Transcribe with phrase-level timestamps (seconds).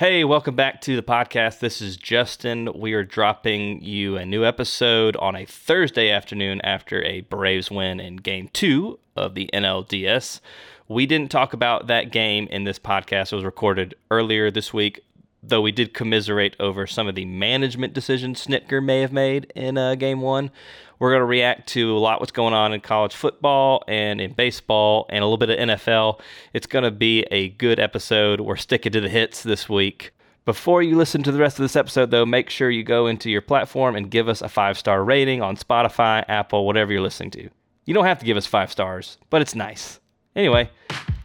[0.00, 1.58] Hey, welcome back to the podcast.
[1.58, 2.70] This is Justin.
[2.74, 8.00] We are dropping you a new episode on a Thursday afternoon after a Braves win
[8.00, 10.40] in game two of the NLDS.
[10.88, 13.30] We didn't talk about that game in this podcast.
[13.30, 15.00] It was recorded earlier this week,
[15.42, 19.78] though we did commiserate over some of the management decisions Snitker may have made in
[19.78, 20.50] uh, game one.
[20.98, 24.32] We're going to react to a lot what's going on in college football and in
[24.34, 26.20] baseball and a little bit of NFL.
[26.52, 28.40] It's going to be a good episode.
[28.40, 30.12] We're sticking to the hits this week.
[30.44, 33.30] Before you listen to the rest of this episode, though, make sure you go into
[33.30, 37.30] your platform and give us a five star rating on Spotify, Apple, whatever you're listening
[37.32, 37.48] to.
[37.86, 40.00] You don't have to give us five stars, but it's nice.
[40.36, 40.70] Anyway,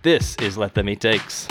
[0.04, 1.48] this is Let Them Eat Takes.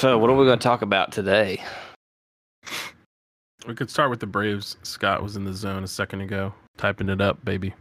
[0.00, 1.62] So, what are we going to talk about today?
[3.66, 4.78] We could start with the Braves.
[4.82, 7.74] Scott was in the zone a second ago, typing it up, baby.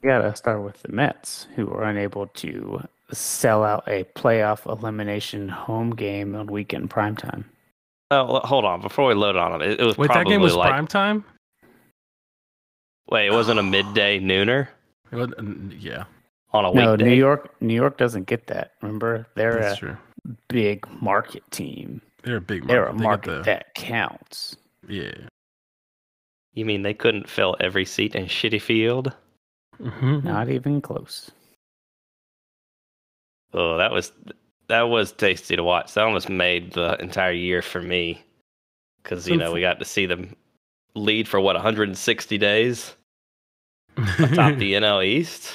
[0.00, 5.48] We gotta start with the Mets, who were unable to sell out a playoff elimination
[5.48, 7.42] home game on weekend primetime.
[8.12, 8.80] Oh, hold on.
[8.80, 11.24] Before we load on it, it was Wait, that game was like prime time.
[13.10, 14.68] wait, it wasn't a midday nooner
[15.10, 15.30] It was,
[15.80, 16.04] yeah,
[16.52, 17.06] on a No, weekday.
[17.06, 18.74] New York, New York doesn't get that.
[18.82, 19.96] Remember, they're that's a true.
[20.48, 22.00] Big market team.
[22.22, 22.62] They're a big.
[22.64, 22.72] market.
[22.72, 23.26] They're a market.
[23.26, 24.56] They market get that counts.
[24.88, 25.14] Yeah.
[26.54, 29.14] You mean they couldn't fill every seat in Shitty Field?
[29.80, 30.24] Mhm.
[30.24, 31.30] Not even close.
[33.52, 34.12] Oh, that was
[34.66, 35.94] that was tasty to watch.
[35.94, 38.22] That almost made the entire year for me
[39.02, 40.34] because you know we got to see them
[40.94, 42.94] lead for what 160 days
[43.96, 45.54] atop the NL East,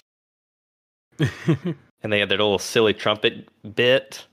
[1.19, 4.25] and they had their little silly trumpet bit,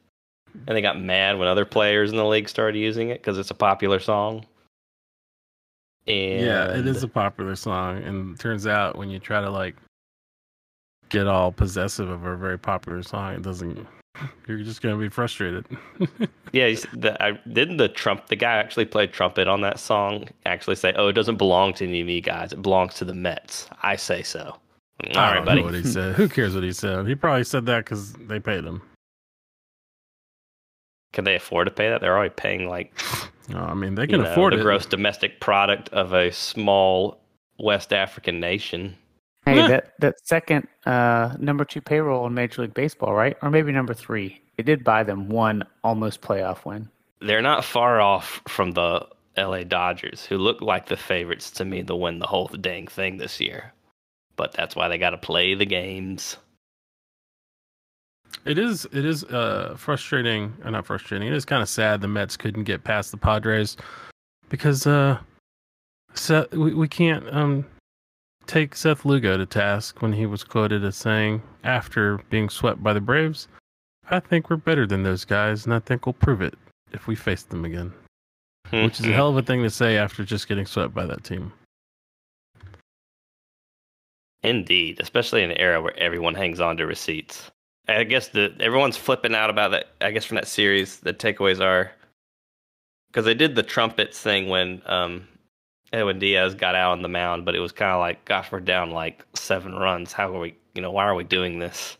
[0.66, 3.50] and they got mad when other players in the league started using it because it's
[3.50, 4.44] a popular song.
[6.06, 9.76] And yeah, it is a popular song, and turns out when you try to like
[11.10, 13.86] get all possessive of a very popular song, it doesn't.
[14.48, 15.66] You're just gonna be frustrated.
[16.52, 20.26] Yeah, the, I, didn't the trump the guy actually played trumpet on that song?
[20.46, 22.52] Actually say, "Oh, it doesn't belong to any of you guys.
[22.52, 24.40] It belongs to the Mets." I say so.
[24.40, 24.56] All
[25.14, 25.60] I right, don't buddy.
[25.60, 26.16] know what he said.
[26.16, 27.06] Who cares what he said?
[27.06, 28.82] He probably said that because they paid him.
[31.12, 32.00] Can they afford to pay that?
[32.00, 32.92] They're already paying like
[33.48, 34.62] No, I mean they you can know, afford the it.
[34.62, 37.20] gross domestic product of a small
[37.58, 38.96] West African nation.
[39.46, 39.68] Hey, Huh.
[39.68, 43.36] that that second uh, number two payroll in Major League Baseball, right?
[43.42, 44.40] Or maybe number three.
[44.56, 46.88] They did buy them one almost playoff win.
[47.20, 49.06] They're not far off from the
[49.38, 53.16] LA Dodgers, who look like the favorites to me to win the whole dang thing
[53.16, 53.72] this year.
[54.36, 56.36] But that's why they got to play the games.
[58.44, 61.28] It is it is uh frustrating or not frustrating.
[61.28, 63.76] It is kind of sad the Mets couldn't get past the Padres
[64.48, 65.18] because uh
[66.14, 67.66] Seth, we, we can't um
[68.46, 72.92] take Seth Lugo to task when he was quoted as saying after being swept by
[72.92, 73.46] the Braves,
[74.10, 76.54] I think we're better than those guys and I think we'll prove it
[76.92, 77.92] if we face them again.
[78.70, 81.24] Which is a hell of a thing to say after just getting swept by that
[81.24, 81.52] team.
[84.42, 87.50] Indeed, especially in an era where everyone hangs on to receipts.
[87.90, 89.86] I guess the everyone's flipping out about that.
[90.00, 91.92] I guess from that series, the takeaways are
[93.08, 95.26] because they did the trumpets thing when um,
[95.92, 98.60] Edwin Diaz got out on the mound, but it was kind of like, gosh, we're
[98.60, 100.12] down like seven runs.
[100.12, 100.54] How are we?
[100.74, 101.96] You know, why are we doing this?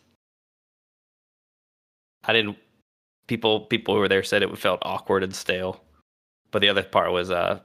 [2.23, 2.57] I didn't.
[3.27, 5.81] People, people who were there said it felt awkward and stale,
[6.51, 7.59] but the other part was uh,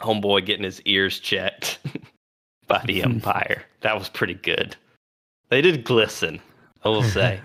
[0.00, 1.78] homeboy getting his ears checked
[2.66, 3.64] by the umpire.
[3.80, 4.76] That was pretty good.
[5.48, 6.40] They did glisten,
[6.84, 7.40] I will say.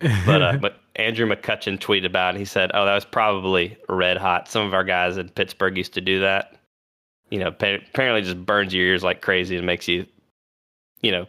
[0.00, 2.38] But uh, but Andrew McCutchen tweeted about it.
[2.38, 4.48] He said, "Oh, that was probably red hot.
[4.48, 6.56] Some of our guys in Pittsburgh used to do that.
[7.30, 10.06] You know, pa- apparently just burns your ears like crazy and makes you,
[11.02, 11.26] you know,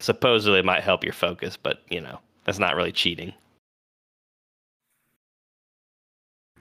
[0.00, 3.32] supposedly might help your focus, but you know, that's not really cheating.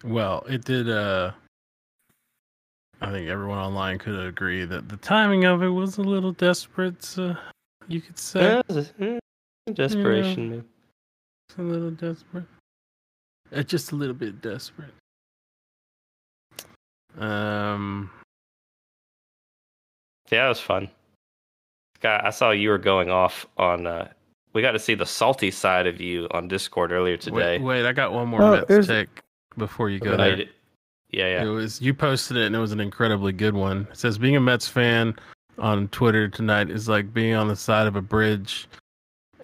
[0.03, 0.89] Well, it did.
[0.89, 1.31] Uh,
[3.01, 7.17] I think everyone online could agree that the timing of it was a little desperate.
[7.17, 7.35] Uh,
[7.89, 9.19] you could say Uh,
[9.73, 10.49] desperation.
[10.49, 10.65] man.
[11.49, 12.45] it's a little desperate.
[13.53, 14.93] Uh, just a little bit desperate.
[17.17, 18.09] Um,
[20.29, 20.89] Yeah, it was fun.
[21.95, 23.87] Scott, I saw you were going off on.
[23.87, 24.09] Uh,
[24.53, 27.57] we got to see the salty side of you on Discord earlier today.
[27.57, 29.07] wait, wait, I got one more Oh, Mets there's-
[29.57, 30.35] before you go But I there.
[30.37, 30.49] did-
[31.09, 33.87] yeah, It was you posted it and it was an incredibly good one.
[33.89, 35.15] It says being a Mets fan
[35.59, 38.67] on Twitter tonight is like being on the side of a bridge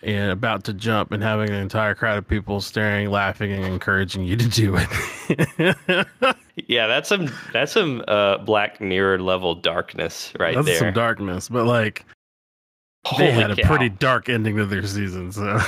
[0.02, 4.24] and about to jump and having an entire crowd of people staring, laughing, and encouraging
[4.24, 6.08] you to do it.
[6.68, 10.64] Yeah, that's some that's some uh Black Mirror level darkness right there.
[10.64, 10.88] That's there.
[10.88, 12.06] some darkness, but like
[13.06, 15.32] Holy they had a pretty dark ending to their season.
[15.32, 15.60] So,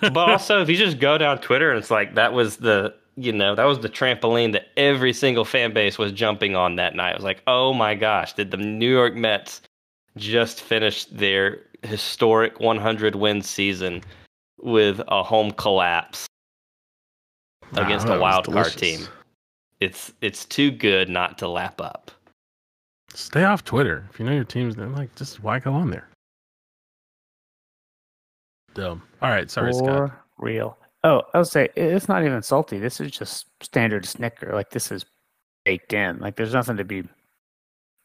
[0.00, 3.32] but also if you just go down Twitter and it's like that was the you
[3.32, 7.10] know, that was the trampoline that every single fan base was jumping on that night.
[7.10, 9.60] It was like, oh my gosh, did the New York Mets
[10.16, 14.02] just finished their historic 100 win season
[14.58, 16.26] with a home collapse
[17.72, 19.06] against Wow, a wild card team?
[19.80, 22.10] It's it's too good not to lap up.
[23.14, 26.08] Stay off Twitter if you know your team's then like just why go on there?
[28.74, 29.02] Dumb.
[29.20, 29.86] All right, sorry, Scott.
[29.86, 30.78] For real.
[31.02, 32.78] Oh, I would say it's not even salty.
[32.78, 34.52] This is just standard Snitker.
[34.52, 35.06] Like this is
[35.64, 36.18] baked in.
[36.18, 37.04] Like there's nothing to be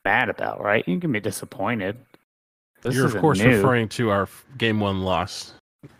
[0.06, 0.88] mad about, right?
[0.88, 1.98] You can be disappointed.
[2.82, 3.58] This You're of course new.
[3.58, 5.54] referring to our game one loss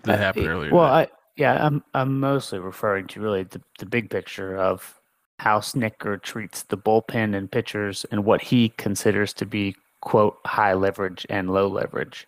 [0.04, 0.72] that Uh, happened earlier.
[0.74, 0.86] Well.
[0.86, 5.02] I yeah, I'm I'm mostly referring to really the, the big picture of
[5.40, 10.74] how Snitker treats the bullpen and pitchers and what he considers to be quote high
[10.74, 12.26] leverage and low leverage.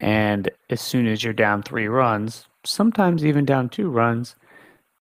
[0.00, 4.36] And as soon as you're down three runs, sometimes even down two runs,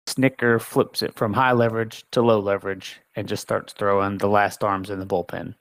[0.08, 4.64] Snitker flips it from high leverage to low leverage and just starts throwing the last
[4.64, 5.56] arms in the bullpen.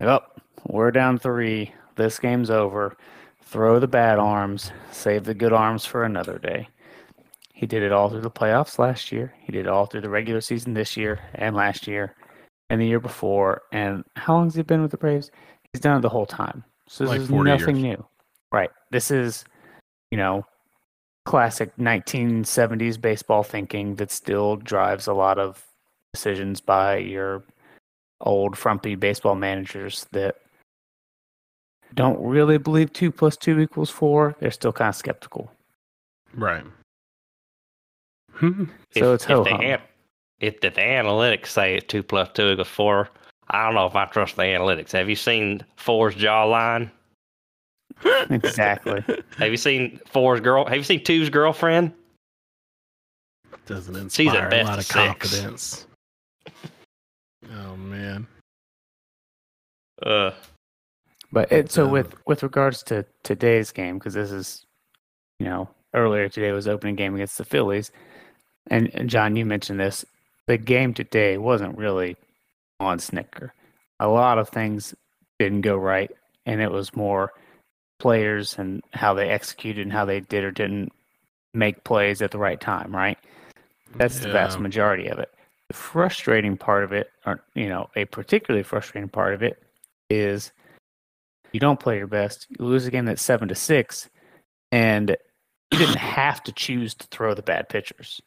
[0.00, 1.72] Yep, we're down three.
[1.96, 2.96] This game's over.
[3.42, 6.68] Throw the bad arms, save the good arms for another day.
[7.52, 9.32] He did it all through the playoffs last year.
[9.40, 12.14] He did it all through the regular season this year and last year
[12.68, 13.62] and the year before.
[13.70, 15.30] And how long has he been with the Braves?
[15.72, 16.64] He's done it the whole time.
[16.88, 17.98] So this Like is nothing years.
[17.98, 18.06] new.
[18.50, 18.70] Right.
[18.90, 19.44] This is,
[20.10, 20.44] you know,
[21.24, 25.64] classic 1970s baseball thinking that still drives a lot of
[26.12, 27.42] decisions by your
[28.20, 30.36] old frumpy baseball managers that
[31.94, 34.34] don't really believe two plus two equals four.
[34.40, 35.50] They're still kind of skeptical.
[36.34, 36.64] right.
[38.32, 38.64] Hmm.
[38.90, 39.60] So if, it's if ho the, hum.
[39.60, 39.80] an-
[40.40, 43.08] if the analytics say two plus two equals four,
[43.50, 44.90] I don't know if I trust the analytics.
[44.92, 46.90] Have you seen four's jawline?
[48.30, 49.02] Exactly.
[49.38, 50.64] Have you seen four's girl?
[50.66, 51.92] Have you seen two's girlfriend?
[53.66, 54.94] Doesn't She's at inspire a lot of six.
[54.94, 55.86] confidence.
[57.52, 58.26] Oh man.
[60.02, 60.32] Uh,
[61.32, 64.66] But it, so with with regards to today's game, because this is,
[65.38, 67.90] you know, earlier today was opening game against the Phillies,
[68.70, 70.04] and, and John, you mentioned this.
[70.46, 72.16] The game today wasn't really
[72.80, 73.50] on Snitker.
[74.00, 74.94] A lot of things
[75.38, 76.10] didn't go right,
[76.44, 77.32] and it was more
[77.98, 80.92] players and how they executed and how they did or didn't
[81.52, 82.94] make plays at the right time.
[82.94, 83.18] Right.
[83.96, 85.30] That's the vast majority of it.
[85.68, 89.62] The frustrating part of it, or you know, a particularly frustrating part of it,
[90.10, 90.52] is
[91.52, 92.46] you don't play your best.
[92.50, 94.10] You lose a game that's seven to six,
[94.72, 95.16] and
[95.72, 98.20] you didn't have to choose to throw the bad pitchers,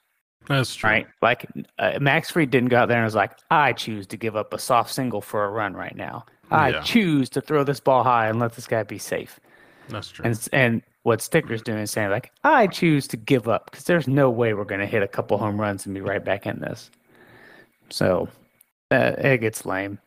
[0.48, 0.90] That's true.
[0.90, 1.08] right?
[1.22, 1.46] Like
[1.78, 4.54] uh, Max Fried didn't go out there and was like, "I choose to give up
[4.54, 6.25] a soft single for a run right now.
[6.50, 6.81] I Yeah.
[6.81, 9.40] choose to throw this ball high and let this guy be safe."
[9.89, 10.25] That's true.
[10.25, 14.07] And and what Snitker's doing is saying like, "I choose to give up because there's
[14.07, 16.60] no way we're going to hit a couple home runs and be right back in
[16.60, 16.92] this."
[17.89, 18.28] So
[18.92, 20.00] uh, it gets lame.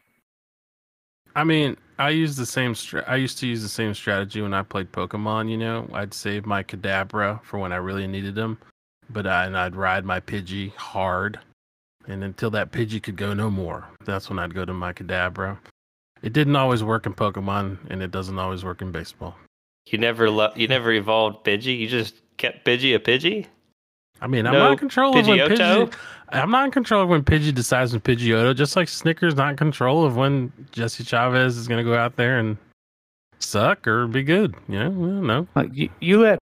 [1.36, 2.74] I mean, I use the same.
[3.06, 5.50] I used to use the same strategy when I played Pokemon.
[5.50, 8.58] You know, I'd save my Kadabra for when I really needed them,
[9.10, 11.38] but I, and I'd ride my Pidgey hard,
[12.08, 15.58] and until that Pidgey could go no more, that's when I'd go to my Kadabra.
[16.22, 19.36] It didn't always work in Pokemon, and it doesn't always work in baseball.
[19.90, 21.78] You never lo- you never evolved Pidgey.
[21.78, 23.46] You just kept Pidgey a Pidgey.
[24.20, 25.88] I mean, I'm No not in control of when Pidgeotto?
[25.90, 25.94] Pidgey.
[26.30, 28.54] I'm not in control of when Pidgey decides when Pidgeotto.
[28.54, 32.16] Just like Snitker's not in control of when Jesse Chavez is going to go out
[32.16, 32.56] there and
[33.40, 34.54] suck or be good.
[34.68, 35.48] You know, I don't know.
[35.54, 36.38] Like you, you let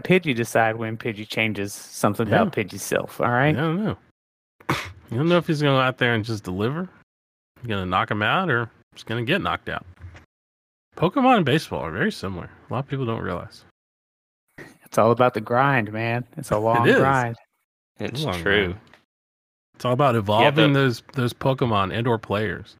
[0.00, 2.42] Pidgey decide when Pidgey changes something Yeah.
[2.42, 3.20] about Pidgey's self.
[3.20, 3.96] All I don't know.
[4.68, 6.88] You don't know if he's going to go out there and just deliver.
[7.60, 9.84] He's going to knock him out or he's going to get knocked out.
[11.00, 12.50] Pokemon and baseball are very similar.
[12.68, 13.64] A lot of people don't realize.
[14.84, 16.24] It's all about the grind, man.
[16.36, 16.96] It's a long is.
[16.96, 17.36] grind.
[17.98, 18.68] It's Come true.
[18.68, 18.80] man.
[19.74, 22.76] It's all about evolving but- those those Pokemon and or players.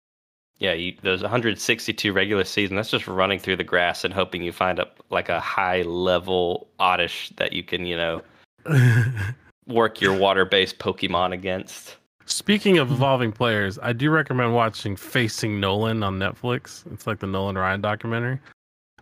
[0.59, 2.77] Yeah, you, those 162 regular season.
[2.77, 6.69] That's just running through the grass and hoping you find a like a high level
[6.79, 8.23] Oddish that you can you know
[9.67, 11.97] work your water based Pokemon against.
[12.31, 16.85] Speaking of evolving players, I do recommend watching Facing Nolan on Netflix.
[16.93, 18.39] It's like the Nolan Ryan documentary.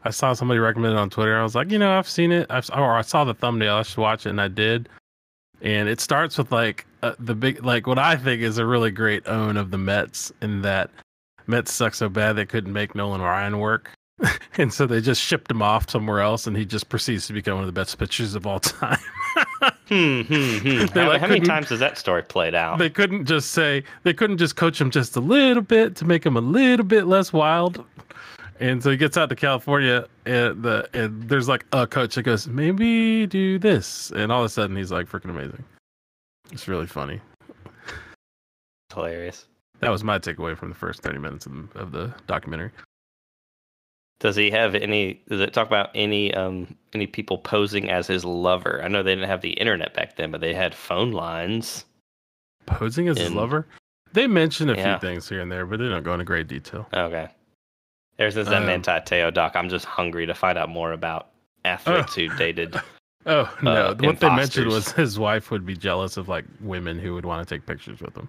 [0.05, 1.39] I saw somebody recommend it on Twitter.
[1.39, 2.47] I was like, you know, I've seen it.
[2.49, 3.75] I've, or I saw the thumbnail.
[3.77, 4.89] I should watch it, and I did.
[5.61, 8.91] and it starts with like uh, the big like what I think is a really
[8.91, 10.91] great own of the Mets in that
[11.47, 13.91] Mets suck so bad they couldn't make Nolan Ryan work.
[14.59, 17.55] and so they just shipped him off somewhere else, and he just proceeds to become
[17.55, 18.99] one of the best pitchers of all time.
[19.89, 20.87] Hmm, hmm, hmm.
[20.99, 22.79] How, like, how many times has that story played out?
[22.79, 26.25] they couldn't just say they couldn't just coach him just a little bit to make
[26.25, 27.85] him a little bit less wild.
[28.61, 32.25] And so he gets out to California, and the and there's like a coach that
[32.25, 35.65] goes, maybe do this, and all of a sudden he's like freaking amazing.
[36.51, 37.21] It's really funny.
[38.93, 39.47] Hilarious.
[39.81, 42.73] That was my takeaway from the first thirty minutes of the, of the documentary.
[44.21, 45.21] Does he have any?
[45.29, 48.81] Does it talk about any um any people posing as his lover?
[48.83, 51.85] I know they didn't have the internet back then, but they had phone lines.
[52.67, 53.67] Posing as his lover,
[54.13, 54.99] they mention a Yeah.
[54.99, 56.89] few things here and there, but they don't go into great detail.
[56.93, 57.29] Okay.
[58.19, 61.29] Ever since that Um, Manti Teo doc, I'm just hungry to find out more about
[61.65, 62.75] athletes who dated.
[63.27, 63.71] Oh no!
[63.89, 67.27] Uh, what they mentioned was his wife would be jealous of like women who would
[67.27, 68.27] want to take pictures with him.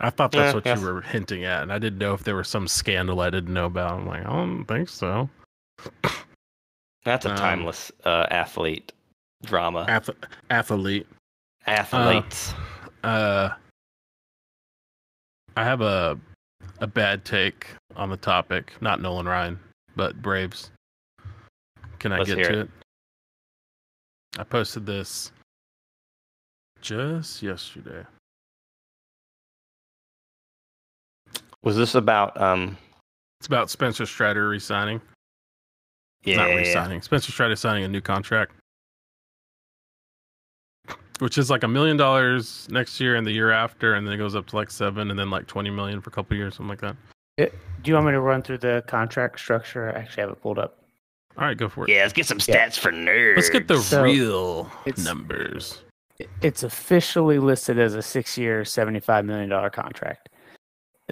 [0.00, 0.80] I thought that's Yeah, what yes.
[0.80, 3.52] you were hinting at, and I didn't know if there was some scandal I didn't
[3.52, 3.92] know about.
[4.00, 5.28] I'm like, I don't think so.
[7.04, 8.92] That's a Um, timeless uh, athlete
[9.44, 9.84] drama.
[9.88, 10.10] Ath-
[10.50, 11.06] athlete.
[11.66, 12.54] Athletes.
[13.04, 13.50] Uh,
[15.56, 16.18] I have a
[16.80, 17.66] a bad take
[17.96, 18.72] on the topic.
[18.80, 19.58] Not Nolan Ryan,
[19.96, 20.70] but Braves.
[21.98, 22.58] Can I Let's get to it.
[22.60, 22.70] it?
[24.38, 25.32] I posted this
[26.80, 28.04] just yesterday.
[31.62, 32.76] Was this about um?
[33.40, 35.00] It's about Spencer Strider resigning.
[36.24, 36.36] Yeah.
[36.36, 37.00] Not resigning.
[37.02, 38.52] Spencer Strider signing a new contract,
[41.18, 44.18] which is like a million dollars next year and the year after, and then it
[44.18, 46.68] goes up to like seven, and then like twenty million for a couple years, something
[46.68, 46.96] like that.
[47.82, 49.88] Do you want me to run through the contract structure?
[49.90, 50.76] I actually have it pulled up.
[51.38, 51.90] All right, go for it.
[51.90, 52.68] Yeah, let's get some Yeah.
[52.68, 53.36] stats for nerds.
[53.36, 55.82] Let's get the So, real it's- numbers.
[56.42, 60.28] It's officially listed as a six-year, seventy-five million dollar contract.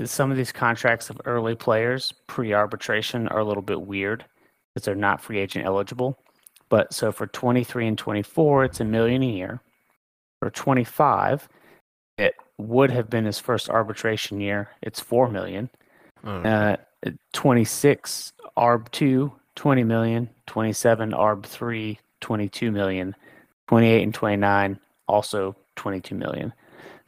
[0.04, 4.24] Some of these contracts of early players pre-arbitration are a little bit weird
[4.74, 6.18] because they're not free agent eligible.
[6.68, 9.60] But so for 23 and 24, it's a million a year.
[10.40, 11.48] For 25,
[12.18, 14.68] it would have been his first arbitration year.
[14.82, 15.70] It's four million.
[16.24, 16.76] Oh, Uh,
[17.32, 20.28] 26 ARB 2, 20 million.
[20.46, 23.14] 27 ARB 3, 22 million.
[23.68, 26.52] 28 and 29, also 22 million.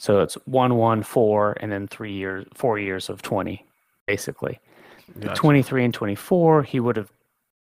[0.01, 3.63] So it's 1, 1, 4, and then three years, four years of 20,
[4.07, 4.59] basically.
[5.21, 5.35] Gotcha.
[5.35, 7.13] 23 and 24, he would have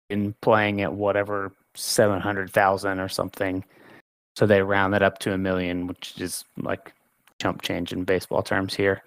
[0.09, 3.65] been playing at whatever 700,000 or something.
[4.37, 6.93] So they round that up to a million, which is like
[7.41, 9.03] chump change in baseball terms here.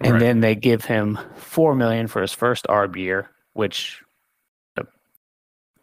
[0.00, 0.20] And Right.
[0.20, 4.02] then they give him 4 million for his first ARB year, which
[4.76, 4.82] uh,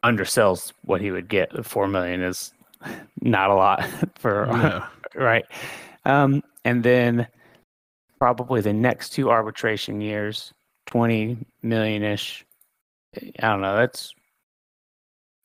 [0.03, 1.65] undersells what he would get.
[1.65, 2.53] 4 million is
[3.21, 3.83] not a lot
[4.19, 4.85] for No.
[5.15, 5.45] right?
[6.05, 7.27] Um, and then
[8.19, 10.53] probably the next two arbitration years,
[10.86, 12.45] twenty million ish.
[13.15, 13.77] I don't know.
[13.77, 14.13] That's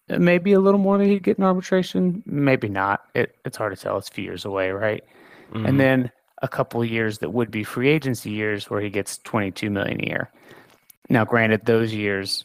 [0.08, 2.24] maybe a little more than he'd get in arbitration.
[2.26, 3.04] Maybe not.
[3.14, 3.96] It, it's hard to tell.
[3.98, 5.04] It's a few years away, right?
[5.52, 5.68] Mhm.
[5.68, 6.10] And then
[6.42, 9.70] a couple of years that would be free agency years where he gets twenty two
[9.70, 10.30] million a year.
[11.08, 12.44] Now, granted, those years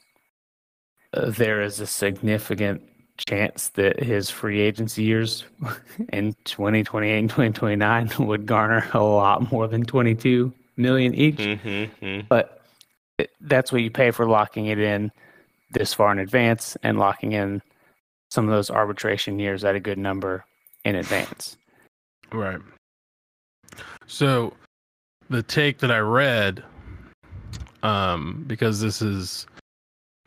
[1.13, 2.81] uh, there is a significant
[3.17, 5.43] chance that his free agency years
[6.13, 12.27] in 2028 and 2029 would garner a lot more than 22 million each Mm-hmm.
[12.27, 12.61] but
[13.39, 15.11] that's what you pay for locking it in
[15.71, 17.61] this far in advance and locking in
[18.29, 20.43] some of those arbitration years at a good number
[20.83, 21.55] in advance
[22.31, 22.59] Right.
[24.07, 24.53] So
[25.29, 26.63] the take that I read,
[27.83, 29.47] um, because this is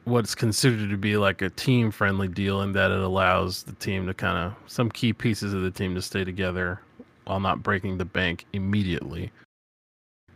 [0.08, 4.06] what's considered to be like a team friendly deal in that it allows the team
[4.06, 6.80] to kind of some key pieces of the team to stay together
[7.24, 9.30] while not breaking the bank immediately.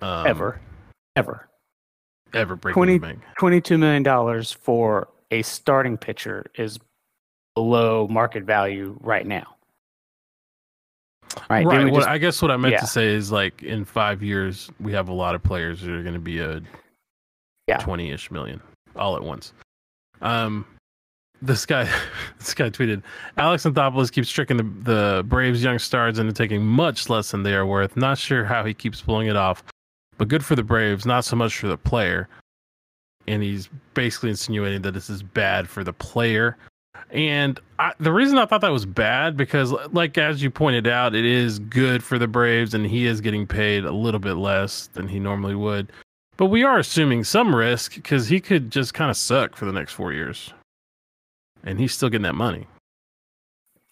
[0.01, 0.61] Um, ever
[1.17, 1.49] ever
[2.35, 3.21] Ever breaking 20 the bank.
[3.39, 6.79] 22 million dollars for a starting pitcher is
[7.55, 9.55] below market value right now
[11.51, 11.85] right, Right.
[11.85, 12.81] we What, just- I guess what I meant yeah.
[12.81, 16.03] to say is like in five years, we have a lot of players that are
[16.03, 16.61] going to be a
[17.69, 17.77] Yeah.
[17.79, 18.61] 20 ish million
[18.97, 19.53] all at once.
[20.23, 20.65] Um,
[21.43, 21.85] this guy,
[22.39, 23.03] this guy tweeted,
[23.37, 27.55] Alex Anthopoulos keeps tricking the, the Braves young stars into taking much less than they
[27.55, 27.97] are worth.
[27.97, 29.63] Not sure how he keeps pulling it off,
[30.17, 32.29] but good for the Braves, not so much for the player.
[33.27, 36.57] And he's basically insinuating that this is bad for the player.
[37.11, 41.15] And I, the reason I thought that was bad because, like as you pointed out,
[41.15, 44.89] it is good for the Braves, and he is getting paid a little bit less
[44.89, 45.93] than he normally would.
[46.37, 49.73] But we are assuming some risk because he could just kind of suck for the
[49.73, 50.53] next four years,
[51.63, 52.67] and he's still getting that money.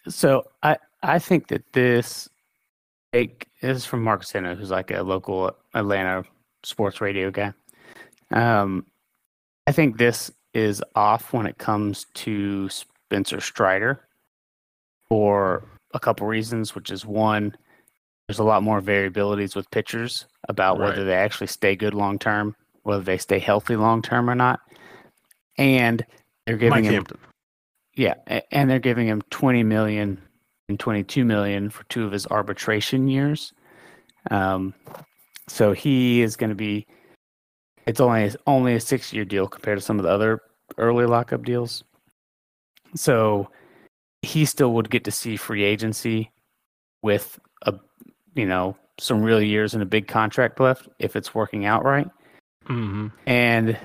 [0.07, 2.29] So I I think that this
[3.13, 6.23] take this is from Mark Zinno, who's like a local Atlanta
[6.63, 7.53] sports radio guy.
[8.31, 8.85] Um,
[9.67, 14.07] I think this is off when it comes to Spencer Strider
[15.07, 17.55] for a couple reasons, which is one,
[18.31, 20.87] there's a lot more variabilities with pitchers about Right.
[20.87, 24.61] whether they actually stay good long term, whether they stay healthy long term or not.
[25.57, 26.05] And
[26.45, 27.19] they're giving Mike him Hampton.
[27.97, 28.13] yeah,
[28.49, 30.17] and they're giving him 20 million
[30.69, 33.51] and 22 million for two of his arbitration years.
[34.29, 34.73] Um,
[35.49, 36.87] so he is going to be.
[37.85, 40.39] It's only only a six year deal compared to some of the other
[40.77, 41.83] early lockup deals.
[42.95, 43.49] So
[44.21, 46.31] he still would get to see free agency
[47.03, 47.73] with a
[48.35, 52.07] you know some real years and a big contract left if it's working out right.
[52.65, 53.77] Hmm and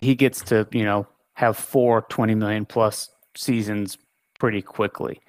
[0.00, 3.98] he gets to you know have four 20 million plus seasons
[4.38, 5.20] pretty quickly.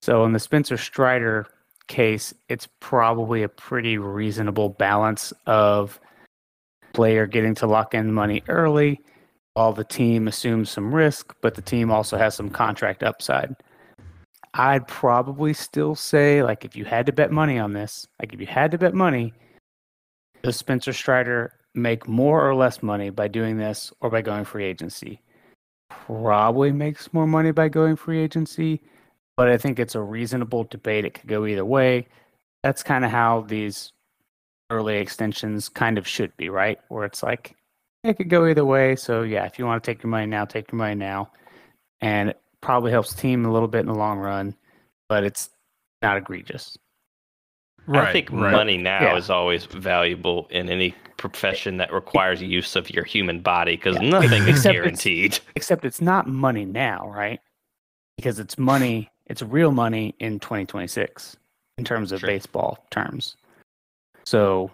[0.00, 1.46] So in the spencer strider
[1.88, 6.00] case it's probably a pretty reasonable balance of
[6.92, 8.98] player getting to lock in money early
[9.54, 13.54] while the team assumes some risk but the team also has some contract upside
[14.56, 18.40] i'd probably still say like if you had to bet money on this like if
[18.40, 19.32] you had to bet money
[20.46, 24.64] does Spencer Strider make more or less money by doing this or by going free
[24.64, 25.20] agency?
[25.90, 28.80] Probably makes more money by going free agency,
[29.36, 31.04] but I think it's a reasonable debate.
[31.04, 32.06] It could go either way.
[32.62, 33.92] That's kind of how these
[34.70, 36.78] early extensions kind of should be, right?
[36.90, 37.56] Where it's like
[38.04, 38.94] it could go either way.
[38.94, 41.32] So yeah, if you want to take your money now, take your money now,
[42.00, 42.34] and
[42.66, 44.52] probably helps the team a little bit in the long run,
[45.08, 45.50] but it's
[46.02, 46.76] not egregious.
[47.86, 48.08] Right.
[48.08, 48.50] I think right.
[48.50, 49.16] money now Yeah.
[49.16, 54.08] is always valuable in any profession that requires use of your human body because Yeah.
[54.10, 55.38] nothing is Except it's- guaranteed.
[55.54, 57.38] except it's not money now, right?
[58.16, 61.36] Because it's money, it's real money in 2026
[61.78, 62.26] in terms of Sure.
[62.26, 63.36] baseball terms.
[64.24, 64.72] So,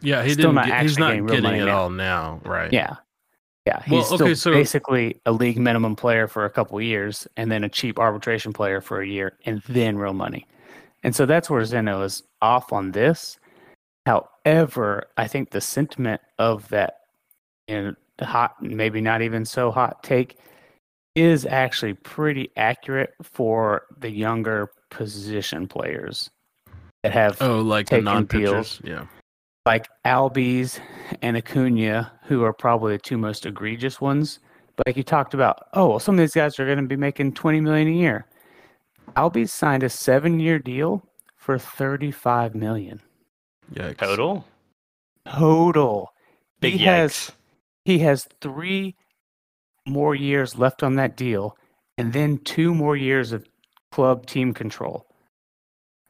[0.00, 0.54] Yeah, he Still didn't.
[0.56, 1.78] not Get, he's actually not getting real getting money it now.
[1.80, 2.72] all now, right?
[2.72, 2.96] yeah.
[3.66, 7.26] Yeah, he's Well, still okay, so- basically a league minimum player for a couple years
[7.36, 10.46] and then a cheap arbitration player for a year and then real money.
[11.02, 13.38] And so that's where Zinno is off on this.
[14.06, 17.00] However, I think the sentiment of that
[17.66, 20.38] you know, hot, maybe not even so hot take
[21.16, 26.30] is actually pretty accurate for the younger position players
[27.02, 28.80] that have Oh, like the non-pitchers.
[28.84, 29.06] Yeah.
[29.66, 30.80] Like Albies
[31.20, 34.38] and Acuna, who are probably the two most egregious ones.
[34.76, 36.96] But like you talked about, oh, well, some of these guys are going to be
[36.96, 38.26] making twenty million a year.
[39.16, 43.00] Albies signed a seven-year deal for thirty-five million
[43.74, 43.98] Yikes.
[43.98, 44.44] Total?
[45.26, 46.12] total.
[46.60, 46.84] Big he yikes.
[46.84, 47.32] has
[47.84, 48.94] he has three
[49.86, 51.56] more years left on that deal,
[51.98, 53.46] and then two more years of
[53.90, 55.05] club team control.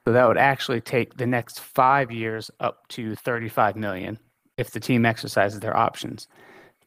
[0.06, 4.20] So that would actually take the next five years up to 35 million
[4.56, 6.28] if the team exercises their options.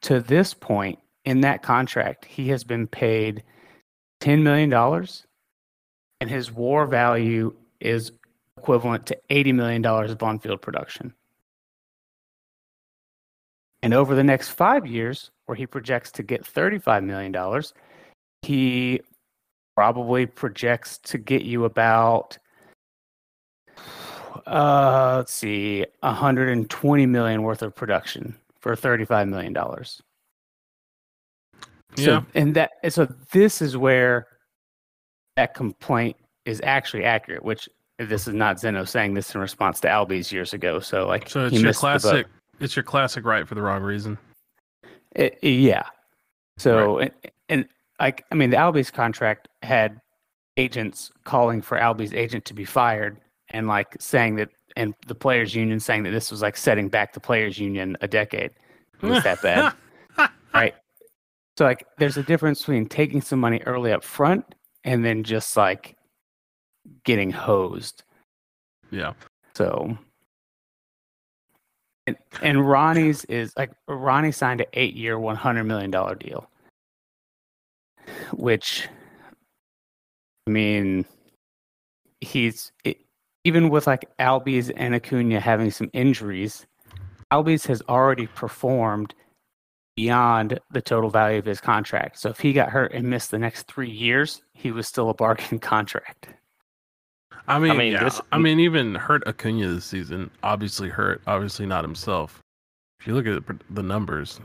[0.04, 3.44] To this point in that contract, he has been paid
[4.22, 4.74] $10 million,
[6.22, 8.14] and his war value is
[8.58, 11.14] equivalent to $80 million of on field production.
[13.84, 17.64] And over the next five years, where he projects to get $35 million,
[18.44, 19.02] he
[19.76, 22.38] probably projects to get you about,
[24.48, 29.56] uh, let's see, 120 million worth of production for $35 million.
[31.96, 32.06] Yeah.
[32.06, 34.28] So, and that, so this is where
[35.36, 39.88] that complaint is actually accurate, which this is not Zinno saying this in response to
[39.88, 40.80] Albies years ago.
[40.80, 42.02] So, like, So it's your missed the boat.
[42.02, 42.28] classic.
[42.60, 44.18] It's your classic right for the wrong reason.
[45.16, 45.84] It, yeah.
[46.58, 47.12] So and,
[47.48, 47.66] and
[48.00, 50.00] like I mean, the Albies contract had
[50.58, 53.20] agents calling for Albies agent to be fired,
[53.52, 57.14] and like saying that, and the players' union saying that this was like setting back
[57.14, 58.52] the players' union a decade.
[59.02, 59.74] It was that bad,
[60.54, 60.76] right?
[61.58, 65.58] So like, there's a difference between taking some money early up front and then just
[65.58, 65.98] like
[67.04, 68.04] getting hosed.
[68.92, 69.14] Yeah.
[69.56, 69.98] So,
[72.08, 76.50] and, and Ronnie's is like Ronnie signed an eight year, $100 million deal,
[78.32, 78.88] which,
[80.48, 81.06] I mean,
[82.22, 82.98] he's it,
[83.44, 86.66] even with like Albies and Acuna having some injuries,
[87.32, 89.14] Albies has already performed
[89.96, 92.18] beyond the total value of his contract.
[92.20, 95.14] So if he got hurt and missed the next three years, he was still a
[95.14, 96.30] bargain contract.
[97.48, 98.04] I mean, mean, yeah.
[98.04, 100.30] this- I mean, even hurt Acuna this season.
[100.44, 101.22] Obviously hurt.
[101.28, 102.40] Obviously not himself.
[103.00, 104.40] If you look at the- the numbers,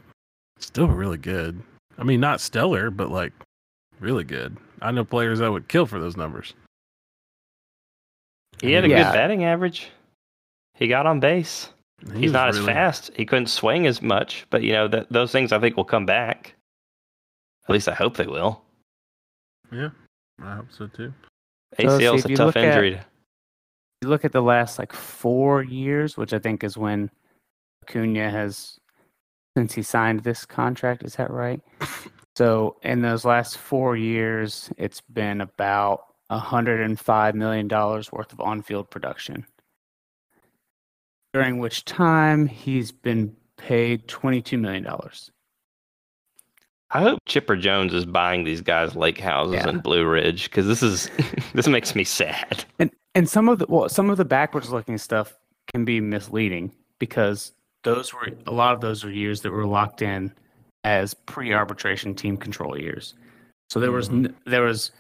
[0.59, 1.62] still really good.
[1.98, 3.33] I mean, not stellar, but like
[4.00, 4.57] really good.
[4.83, 6.54] I know players that would kill for those numbers.
[8.61, 9.05] He had a Yeah.
[9.05, 9.90] good batting average.
[10.75, 11.71] He got on base.
[12.12, 13.11] He He's not really- as fast.
[13.17, 16.07] He couldn't swing as much, but you know that those things I think will come
[16.07, 16.55] back.
[17.69, 18.62] At least I hope they will.
[19.73, 19.90] Yeah,
[20.43, 21.12] I hope so too.
[21.81, 22.90] So, see, ACL is if a tough look at- injury.
[22.95, 23.05] to-
[24.03, 27.11] you look at the last like four years, which I think is when
[27.83, 28.79] Acuna has
[29.57, 31.03] since he signed this contract.
[31.05, 31.61] Is that right?
[32.37, 38.33] So in those last four years, it's been about hundred and five million dollars worth
[38.33, 39.47] of on-field production.
[41.33, 45.31] During which time he's been paid twenty-two million dollars.
[46.90, 49.68] I hope Chipper Jones is buying these guys lake houses Yeah.
[49.68, 51.11] in Blue Ridge because this is
[51.55, 52.64] this makes me sad.
[52.79, 55.35] And and some of the well, some of the backwards looking stuff
[55.73, 60.03] can be misleading because those were a lot of those were years that were locked
[60.03, 60.33] in
[60.85, 63.14] as pre-arbitration team control years.
[63.70, 64.27] So there was mm-hmm.
[64.27, 64.92] n- there was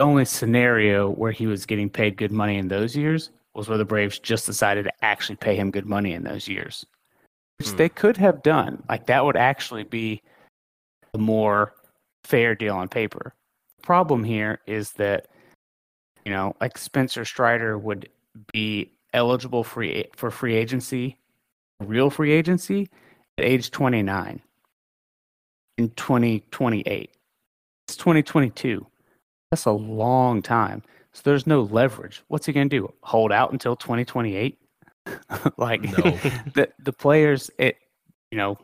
[0.00, 3.84] only scenario where he was getting paid good money in those years was where the
[3.84, 6.84] Braves just decided to actually pay him good money in those years,
[7.58, 7.76] which Hmm.
[7.76, 8.82] they could have done.
[8.88, 10.22] Like that would actually be
[11.14, 11.74] a more
[12.24, 13.34] fair deal on paper.
[13.82, 15.28] Problem here is that
[16.24, 18.08] you know, like Spencer Strider would
[18.52, 21.16] be eligible free for free agency,
[21.78, 22.90] real free agency,
[23.38, 24.42] at age 29
[25.78, 27.10] in 2028.
[27.86, 28.84] It's 2022.
[29.50, 30.82] That's a long time.
[31.12, 32.22] So there's no leverage.
[32.28, 32.92] What's he going to do?
[33.02, 34.58] Hold out until 2028?
[35.56, 37.76] like the the players it
[38.32, 38.58] you know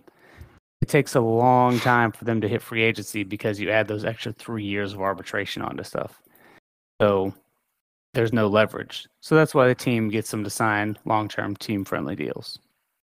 [0.81, 4.05] it takes a long time for them to hit free agency because you add those
[4.05, 6.21] extra 3 years of arbitration onto stuff.
[7.01, 7.33] So
[8.14, 9.07] there's no leverage.
[9.21, 12.59] So that's why the team gets them to sign long-term team-friendly deals.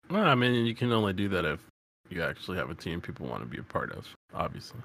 [0.10, 1.60] Well, I mean, you can only do that if
[2.10, 4.80] you actually have a team people want to be a part of, obviously.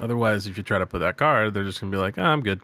[0.00, 2.42] Otherwise, if you try to put that card, they're just gonna be like, "Ah, "I'm
[2.42, 2.60] good."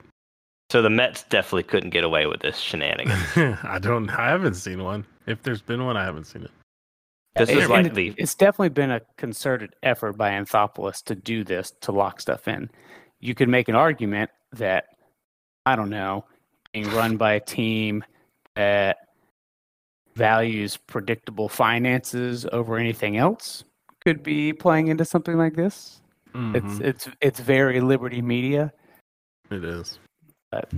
[0.70, 3.16] So the Mets definitely couldn't get away with this shenanigan.
[3.62, 4.08] I don't.
[4.10, 5.04] I haven't seen one.
[5.26, 6.50] If there's been one, I haven't seen it.
[7.36, 11.14] This And- is and like the It's definitely been a concerted effort by Anthopoulos to
[11.14, 12.70] do this to lock stuff in.
[13.20, 14.86] You could make an argument that
[15.64, 16.24] I don't know,
[16.72, 18.04] being run by a team
[18.56, 18.98] that
[20.14, 23.64] values predictable finances over anything else
[24.04, 26.01] could be playing into something like this.
[26.34, 26.80] It's Mhm.
[26.80, 28.72] it's it's very liberty media.
[29.50, 29.98] It is.
[30.50, 30.70] But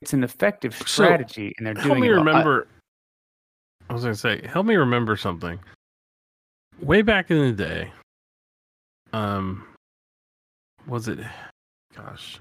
[0.00, 2.66] it's an effective So, strategy, and they're doing Help me remember.
[3.88, 5.58] I was gonna say, help me remember something.
[6.80, 7.92] Way back in the day,
[9.12, 9.66] um,
[10.86, 11.18] was it?
[11.94, 12.40] Gosh,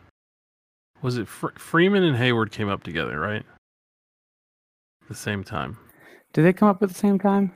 [1.02, 3.46] was it Fre- Freeman and Heyward came up together, right?
[5.10, 5.78] The same time,
[6.34, 7.54] Did they come up at the same time?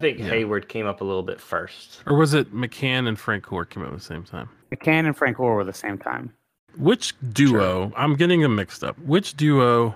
[0.00, 0.30] I think Yeah.
[0.30, 2.02] Heyward came up a little bit first.
[2.06, 4.48] or was it McCann and Francoeur came up at the same time?
[4.70, 6.32] McCann and Francoeur were the same time.
[6.76, 7.92] Which duo?
[7.96, 8.96] I'm getting them mixed up.
[9.00, 9.94] Which duo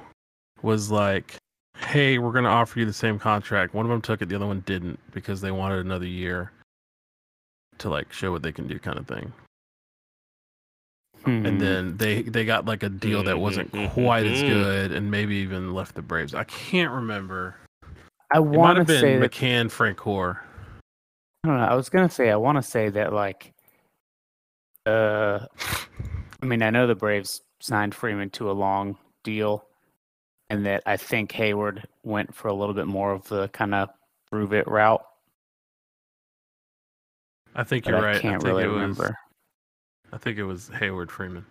[0.62, 1.36] was like,
[1.78, 4.34] "Hey, we're going to offer you the same contract." One of them took it, the
[4.34, 6.50] other one didn't because they wanted another year
[7.78, 9.32] to like show what they can do, kind of thing.
[11.24, 11.46] Hmm.
[11.46, 14.48] And then they they got like a deal that wasn't quite as mhm.
[14.48, 16.34] good, and maybe even left the Braves.
[16.34, 17.54] I can't remember.
[18.34, 20.38] I It might want have to been say that McCann, Francoeur.
[21.44, 21.64] I don't know.
[21.64, 23.52] I was gonna say I want to say that like,
[24.86, 25.40] uh,
[26.42, 29.66] I mean I know the Braves signed Freeman to a long deal,
[30.50, 33.90] and that I think Heyward went for a little bit more of the kind of
[34.30, 35.04] prove it route.
[37.54, 38.20] I think you're I right.
[38.20, 38.74] can't I think really it was.
[38.76, 39.16] remember.
[40.12, 41.44] I think it was Heyward Freeman.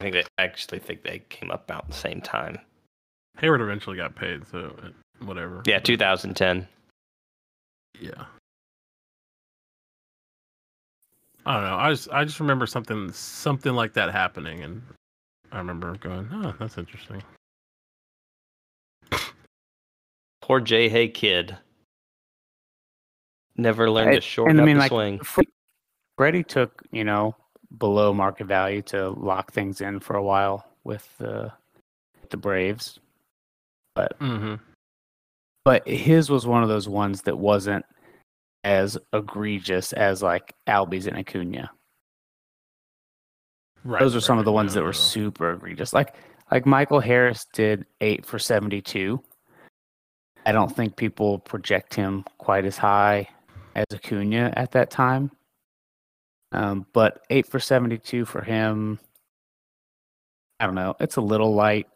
[0.00, 2.58] I think they I actually think they came up about the same time.
[3.38, 4.88] Heyward eventually got paid, so uh,
[5.24, 5.62] whatever.
[5.66, 6.66] Yeah, 2010.
[8.00, 8.10] Yeah.
[11.46, 11.76] I don't know.
[11.76, 14.82] I just I just remember something something like that happening, and
[15.52, 17.22] I remember going, "Oh, that's interesting."
[20.40, 20.88] Poor J.
[20.88, 21.56] Hay kid.
[23.56, 25.18] Never learned I- to shorten and I up mean, the like, swing.
[25.20, 25.42] Fre-
[26.16, 27.36] Freddie took you know
[27.78, 31.52] below market value to lock things in for a while with the
[32.30, 32.98] the Braves,
[33.98, 34.54] Mm-hmm.
[35.64, 37.84] But his was one of those ones that wasn't
[38.64, 41.70] as egregious as like Albies and Acuna.
[43.84, 44.00] Right.
[44.00, 44.98] Those are some of the ones no, that were no.
[44.98, 45.92] super egregious.
[45.92, 46.14] Like
[46.50, 49.22] like Michael Harris did eight for seventy two.
[50.46, 53.28] I don't think people project him quite as high
[53.74, 55.30] as Acuna at that time.
[56.52, 58.98] Um, but eight for seventy two for him.
[60.60, 60.94] I don't know.
[61.00, 61.88] It's a little light.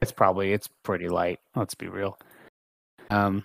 [0.00, 1.38] It's probably it's pretty light.
[1.54, 2.18] Let's be real.
[3.10, 3.44] Um,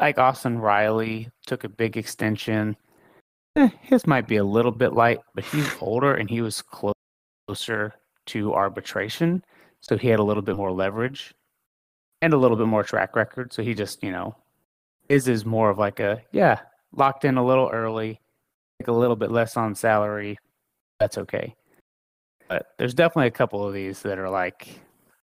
[0.00, 2.76] like Austin Riley took a big extension.
[3.56, 6.92] Eh, his might be a little bit light, but he's older and he was clo-
[7.46, 7.94] closer
[8.26, 9.42] to arbitration,
[9.80, 11.34] so he had a little bit more leverage
[12.20, 13.52] and a little bit more track record.
[13.52, 14.36] So he just, you know,
[15.08, 16.60] is is more of like a yeah,
[16.92, 18.20] locked in a little early,
[18.80, 20.38] take a little bit less on salary.
[20.98, 21.54] That's okay.
[22.48, 24.68] But there's definitely a couple of these that are like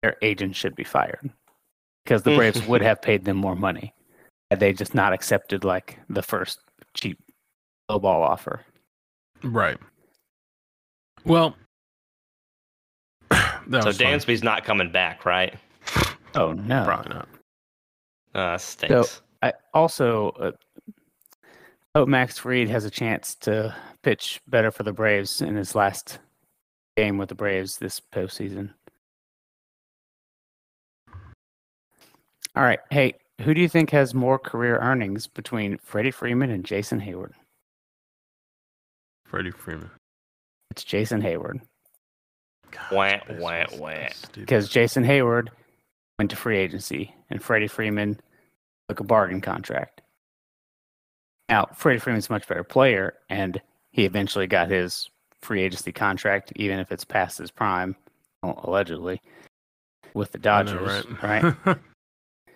[0.02, 1.30] their agent should be fired
[2.08, 3.93] because the Braves would have paid them more money
[4.50, 6.60] had they just not accepted like the first
[6.93, 7.20] cheap
[7.89, 8.62] low ball offer.
[9.43, 9.78] Right.
[11.26, 11.54] Well,
[13.30, 13.91] that so.
[13.91, 15.54] Dansby's not coming back, right?
[16.34, 16.86] Oh no!
[16.86, 17.28] probably not.
[18.34, 19.22] Uh, stinks.
[19.41, 20.52] I also uh,
[21.93, 26.20] hope Max Fried has a chance to pitch better for the Braves in his last
[26.96, 28.70] game with the Braves this postseason.
[32.58, 36.65] All right, hey, who do you think has more career earnings between Freddie Freeman and
[36.65, 37.34] Jason Heyward?
[39.28, 39.91] Freddie Freeman.
[40.72, 41.62] It's Jason Heyward
[42.72, 44.08] God, Wah, this wah, wah.
[44.34, 45.50] because Jason Heyward
[46.17, 48.20] went to free agency and Freddie Freeman
[48.89, 50.02] took a bargain contract.
[51.50, 55.12] Now, Freddie Freeman's a much better player, and he eventually got his
[55.43, 57.96] free agency contract, even if it's past his prime,
[58.41, 59.22] well, allegedly,
[60.15, 61.43] with the I know, Dodgers, right?
[61.65, 61.78] right?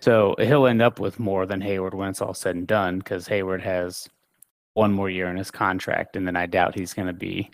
[0.02, 3.28] So he'll end up with more than Heyward when it's all said and done, because
[3.28, 4.08] Heyward has
[4.74, 7.50] one more year in his contract, and then I doubt he's going to be,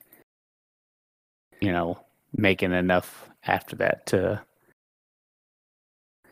[1.61, 2.01] you know,
[2.33, 4.41] making enough after that to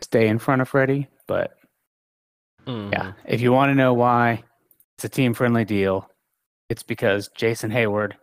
[0.00, 1.06] stay in front of Freddie.
[1.26, 1.58] But
[2.66, 2.92] Mm.
[2.92, 4.42] yeah, if you want to know why
[4.96, 6.10] it's a team friendly deal,
[6.68, 8.14] it's because Jason Heyward,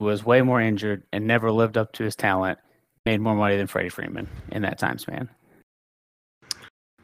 [0.00, 2.58] was way more injured and never lived up to his talent,
[3.06, 5.28] made more money than Freddie Freeman in that time span.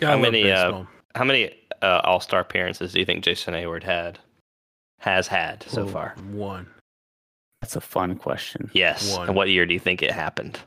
[0.00, 0.84] Gotta How many, uh.
[1.14, 4.18] How many uh, All Star appearances do you think Jason Heyward had?
[4.98, 6.14] Has had so Ooh, far?
[6.30, 6.66] One.
[7.60, 8.70] That's a fun question.
[8.74, 9.16] Yes.
[9.16, 9.28] One.
[9.28, 10.58] And what year do you think it happened?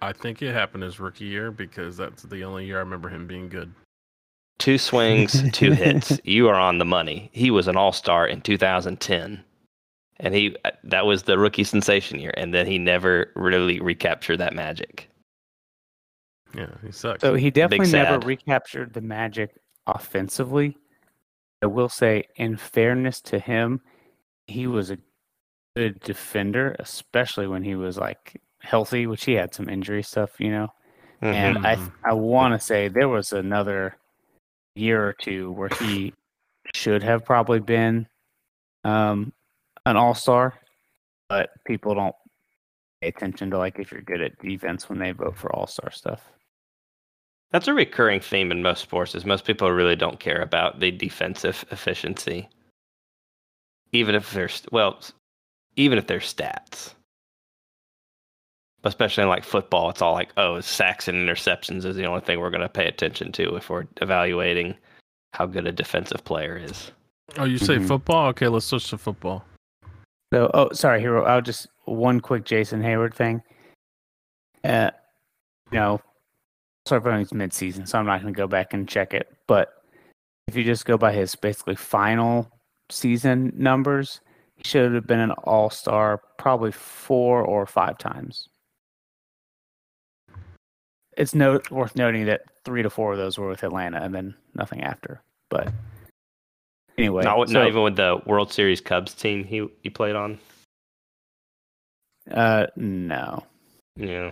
[0.00, 3.26] I think it happened his rookie year because that's the only year I remember him
[3.26, 3.72] being good.
[4.58, 6.20] Two swings, two hits.
[6.24, 7.30] You are on the money.
[7.32, 9.42] He was an All Star in 2010,
[10.18, 14.38] and he uh, that was the rookie sensation year, and then he never really recaptured
[14.40, 15.08] that magic.
[16.54, 17.20] Yeah, he sucks.
[17.20, 19.50] So he definitely never recaptured the magic
[19.86, 20.76] offensively.
[21.62, 23.80] I will say, in fairness to him,
[24.46, 24.98] he was a
[25.76, 30.50] good defender, especially when he was like healthy, which he had some injury stuff, you
[30.50, 30.68] know.
[31.20, 31.92] And I Mhm.
[32.04, 33.96] I want to say there was another
[34.74, 36.14] year or two where he
[36.74, 38.08] should have probably been
[38.84, 39.32] um,
[39.84, 40.54] an all star,
[41.28, 42.14] but people don't
[43.00, 45.90] pay attention to like if you're good at defense when they vote for all star
[45.90, 46.32] stuff.
[47.50, 49.14] That's a recurring theme in most sports.
[49.14, 52.48] Is most people really don't care about the defensive efficiency,
[53.92, 55.00] even if there's well,
[55.76, 56.94] even if there's stats.
[58.84, 62.38] Especially in like football, it's all like, oh, sacks and interceptions is the only thing
[62.38, 64.76] we're going to pay attention to if we're evaluating
[65.32, 66.92] how good a defensive player is.
[67.38, 67.86] oh, you say Mhm.
[67.88, 68.28] football?
[68.28, 69.44] Okay, let's switch to football.
[70.32, 71.24] So, oh, sorry, hero.
[71.24, 73.42] I'll just one quick Jason Heyward thing.
[74.64, 74.90] Uh,
[75.72, 76.00] you know,
[76.88, 79.28] sorry for it's mid-season, so I'm not going to go back and check it.
[79.46, 79.82] But
[80.46, 82.50] if you just go by his basically final
[82.90, 84.20] season numbers,
[84.56, 88.48] he should have been an All-Star probably four or five times.
[91.16, 94.34] It's no worth noting that three to four of those were with Atlanta, and then
[94.54, 95.20] nothing after.
[95.50, 95.72] But
[96.96, 100.14] anyway, not, with- so, not even with the World Series Cubs team he he played
[100.14, 100.38] on.
[102.30, 103.44] uh, no.
[103.96, 104.30] Yeah,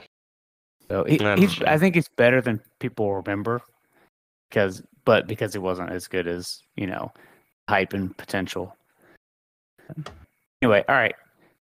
[0.88, 1.70] So he, That's he's, a.
[1.72, 3.60] I think he's better than people remember,
[4.48, 7.12] because but because he wasn't as good as you know,
[7.68, 8.76] hype and potential.
[10.62, 11.14] Anyway, all right,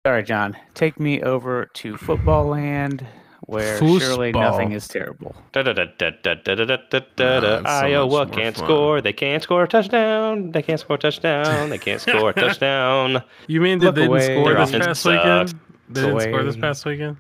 [0.06, 0.56] sorry, John.
[0.74, 3.06] Take me over to football land,
[3.42, 5.36] where surely nothing is terrible.
[5.52, 7.00] Da da da da da da da da da
[7.40, 7.56] da.
[7.60, 8.66] it's so Iowa can't fun.
[8.66, 9.02] score.
[9.02, 10.52] They can't score a touchdown.
[10.52, 11.70] They can't score a touchdown.
[11.70, 13.22] They can't score a touchdown.
[13.48, 14.26] You mean they Look didn't away.
[14.26, 15.06] score Their this past sucks.
[15.54, 15.60] weekend?
[15.90, 17.18] They didn't score this past weekend.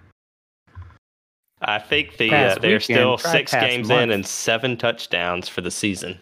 [1.61, 4.03] I think the uh, they're weekend, still six games month.
[4.03, 6.17] in and seven touchdowns for the season.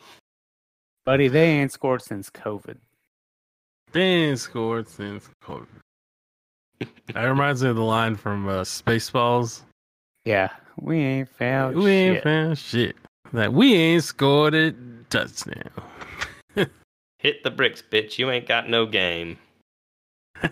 [1.06, 2.78] Buddy, they ain't scored since COVID.
[3.92, 5.68] They ain't scored since COVID.
[7.14, 9.62] that reminds me of the line from uh, Spaceballs.
[10.26, 12.24] Yeah, we ain't found we ain't shit.
[12.24, 12.96] found shit.
[13.32, 14.74] Like we ain't scored a
[15.10, 15.72] touchdown.
[17.20, 18.18] Hit the bricks, bitch.
[18.18, 19.38] You ain't got no game.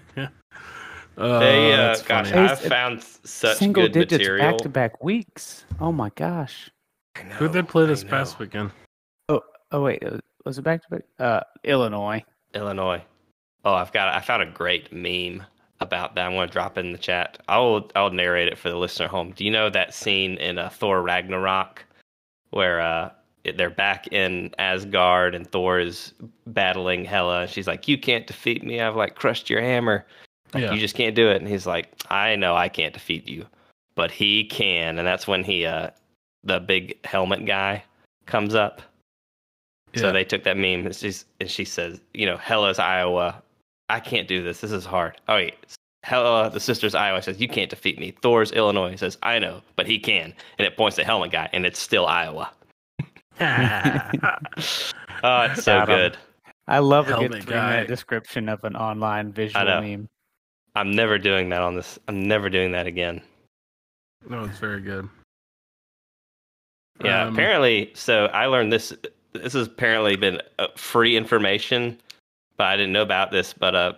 [1.17, 2.47] Uh, They, uh, that's gosh, funny.
[2.47, 4.51] I've found s- such Single good digits material.
[4.51, 5.65] back to back weeks.
[5.79, 6.69] Oh my gosh.
[7.37, 8.71] Who did they play this past weekend?
[9.29, 11.01] Oh oh wait, uh, was it back to back?
[11.19, 12.23] Uh, Illinois.
[12.53, 13.01] Illinois.
[13.63, 14.09] Oh, I've got.
[14.13, 15.43] I found a great meme
[15.79, 16.25] about that.
[16.25, 17.41] I'm going to drop it in the chat.
[17.47, 19.31] I'll I'll narrate it for the listener home.
[19.31, 21.83] Do you know that scene in uh, Thor Ragnarok
[22.51, 23.09] where uh,
[23.55, 26.13] they're back in Asgard and Thor is
[26.47, 27.47] battling Hela?
[27.47, 28.81] She's like, "You can't defeat me.
[28.81, 30.05] I've like crushed your hammer.
[30.55, 30.73] Like, Yeah.
[30.73, 33.45] You just can't do it." And he's like, "I know I can't defeat you,
[33.95, 35.91] but he can." And that's when he uh,
[36.43, 37.83] the big helmet guy
[38.25, 38.81] comes up.
[39.95, 43.41] So they took that meme and, she's, and she says, you know, Hela's Iowa.
[43.87, 44.59] I can't do this.
[44.59, 45.21] This is hard.
[45.29, 45.55] Oh, wait.
[46.03, 48.11] Hella, the sister's Iowa says, you can't defeat me.
[48.21, 50.33] Thor's Illinois says, I know, but he can.
[50.59, 52.51] And it points to Helmet Guy, and it's still Iowa.
[55.23, 55.95] Oh, it's so Got 'em.
[55.95, 56.17] good.
[56.67, 60.09] I love a Helmet good three-minute description of an online visual meme.
[60.75, 61.97] I'm never doing that on this.
[62.07, 63.21] I'm never doing that again.
[64.29, 65.07] no, it's very good.
[67.03, 67.91] Yeah, Um, apparently.
[67.93, 68.93] So I learned this.
[69.33, 71.99] This has apparently been uh, free information,
[72.57, 73.53] but I didn't know about this.
[73.53, 73.93] But uh,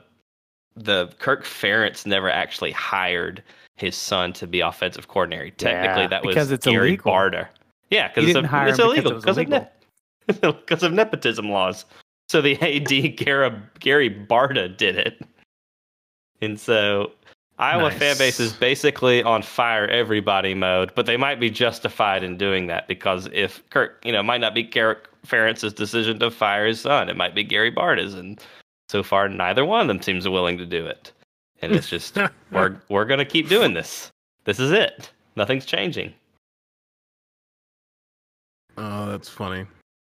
[0.75, 3.43] the Kirk Ferentz never actually hired
[3.75, 5.51] his son to be offensive coordinator.
[5.51, 7.11] Technically, Yeah, that was because it's Gary illegal.
[7.11, 7.47] Barta.
[7.91, 9.37] Yeah, because it's, a- it's him because illegal it was because
[10.83, 11.85] of, ne- of nepotism laws.
[12.29, 15.21] So the AD Gary, Gary Barta did it,
[16.41, 17.12] and so
[17.60, 22.38] Iowa fan base is basically on fire everybody mode, but they might be justified in
[22.38, 26.67] doing that because if Kirk, you know, might not be Kirk Ferentz's decision to fire
[26.67, 28.39] his son, it might be Gary Barta's, and
[28.89, 31.12] so far neither one of them seems willing to do it.
[31.63, 32.17] And it's just
[32.52, 34.12] we're we're gonna keep doing this.
[34.43, 35.10] This is it.
[35.36, 36.13] Nothing's changing.
[38.78, 39.65] Oh, that's funny.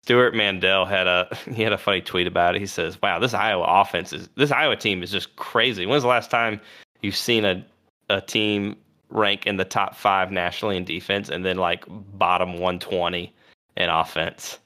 [0.06, 2.60] Stewart Mandel had a he had a funny tweet about it.
[2.60, 5.88] He says, "Wow, this Iowa offense is this Iowa team is just crazy.
[5.88, 6.62] When's the last time
[7.02, 7.66] you've seen a
[8.10, 8.76] a team
[9.10, 13.34] rank in the top five nationally in defense and then like bottom 120
[13.78, 14.60] in offense?"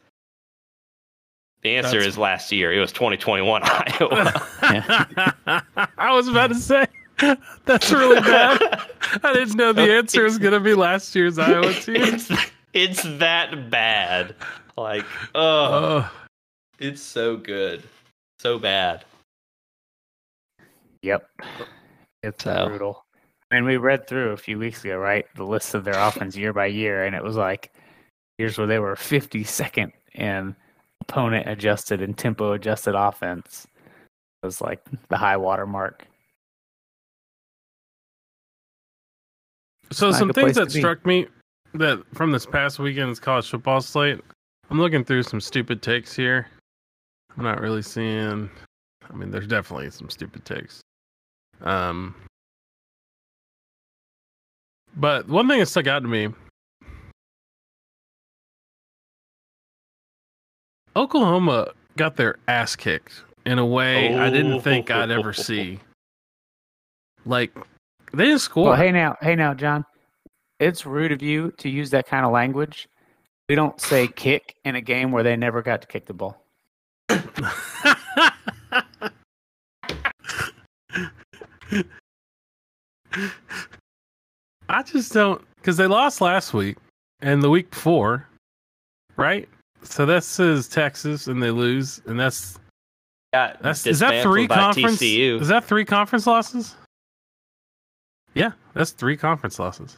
[1.62, 2.74] The answer That's- is last year.
[2.74, 4.34] It was 2021 Iowa.
[5.98, 6.86] I was about to say
[7.66, 8.62] that's really bad.
[9.24, 11.96] I didn't know the answer was going to be last year's Iowa team.
[11.98, 12.30] it's
[12.74, 14.36] it's that bad.
[14.78, 15.06] Like,
[15.36, 16.12] oh, Oh,
[16.80, 17.84] it's so good,
[18.40, 19.06] so bad.
[21.02, 21.30] Yep.
[22.24, 23.06] It's So- brutal.
[23.52, 25.26] And we read through a few weeks ago, right?
[25.36, 27.74] The list of their offense year by year, and it was like,
[28.38, 30.56] here's where they were 52nd in
[31.02, 33.66] opponent adjusted and tempo adjusted offense.
[34.44, 36.06] It was like the high water mark.
[39.92, 41.26] so some things that struck me
[41.74, 44.20] that from this past weekend's college football slate.
[44.70, 46.48] I'm looking through some stupid takes here.
[47.38, 48.50] I'm not really seeing.
[49.10, 50.82] I mean, there's definitely some stupid takes.
[51.62, 52.16] Um,
[54.96, 56.30] but one thing that stuck out to me.
[60.96, 65.80] Oklahoma got their ass kicked in a way I didn't think I'd ever see.
[67.26, 67.56] Like
[68.14, 68.70] they didn't score.
[68.70, 69.86] Well, hey now, hey now, John.
[70.60, 72.90] It's rude of you to use that kind of language.
[73.48, 76.44] We don't say kick in a game where they never got to kick the ball.
[84.70, 86.78] I just don't because they lost last week
[87.22, 88.28] and the week before,
[89.18, 89.50] right?
[89.82, 92.60] So that says Texas and they lose, and that's
[93.34, 94.98] Got that's is that three conference?
[94.98, 95.40] TCU.
[95.40, 96.76] Is that three conference losses?
[98.34, 99.98] Yeah, that's three conference losses.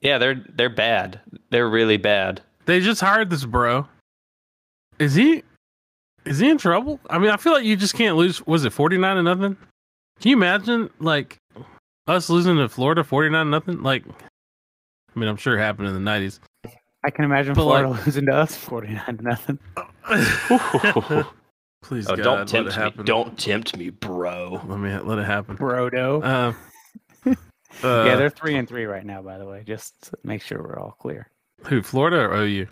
[0.00, 1.20] Yeah, they're they're bad.
[1.50, 2.40] They're really bad.
[2.66, 3.86] They just hired this bro.
[4.98, 5.42] Is he?
[6.24, 7.00] Is he in trouble?
[7.08, 8.46] I mean, I feel like you just can't lose.
[8.46, 9.56] Was it forty nine to nothing?
[10.20, 11.38] Can you imagine like
[12.06, 13.82] us losing to Florida forty nine nothing?
[13.82, 14.04] Like,
[15.14, 16.40] I mean, I'm sure it happened in the nineties.
[17.04, 19.58] I can imagine But, Florida like- losing to us 49 to nothing.
[21.82, 23.04] Please, Oh, God, don't let tempt it me!
[23.04, 24.60] Don't tempt me, bro.
[24.66, 25.56] let me let it happen.
[25.56, 26.22] Brodo.
[26.24, 26.52] Uh,
[27.84, 29.22] uh, yeah, they're three and three right now.
[29.22, 31.30] By the way, just to make sure we're all clear.
[31.66, 31.82] who?
[31.82, 32.66] Florida or OU?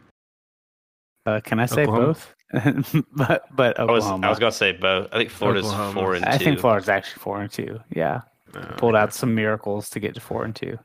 [1.27, 2.07] Uh, can I say Oklahoma.
[2.07, 2.35] both?
[3.13, 4.27] but but I was Oklahoma.
[4.27, 5.09] I was gonna say both.
[5.13, 5.93] I think Florida's Oklahoma.
[6.01, 6.31] four and two.
[6.31, 7.81] I think Florida's actually four and two.
[7.95, 8.21] Yeah,
[8.55, 10.79] Uh, pulled out some miracles to get to four and two.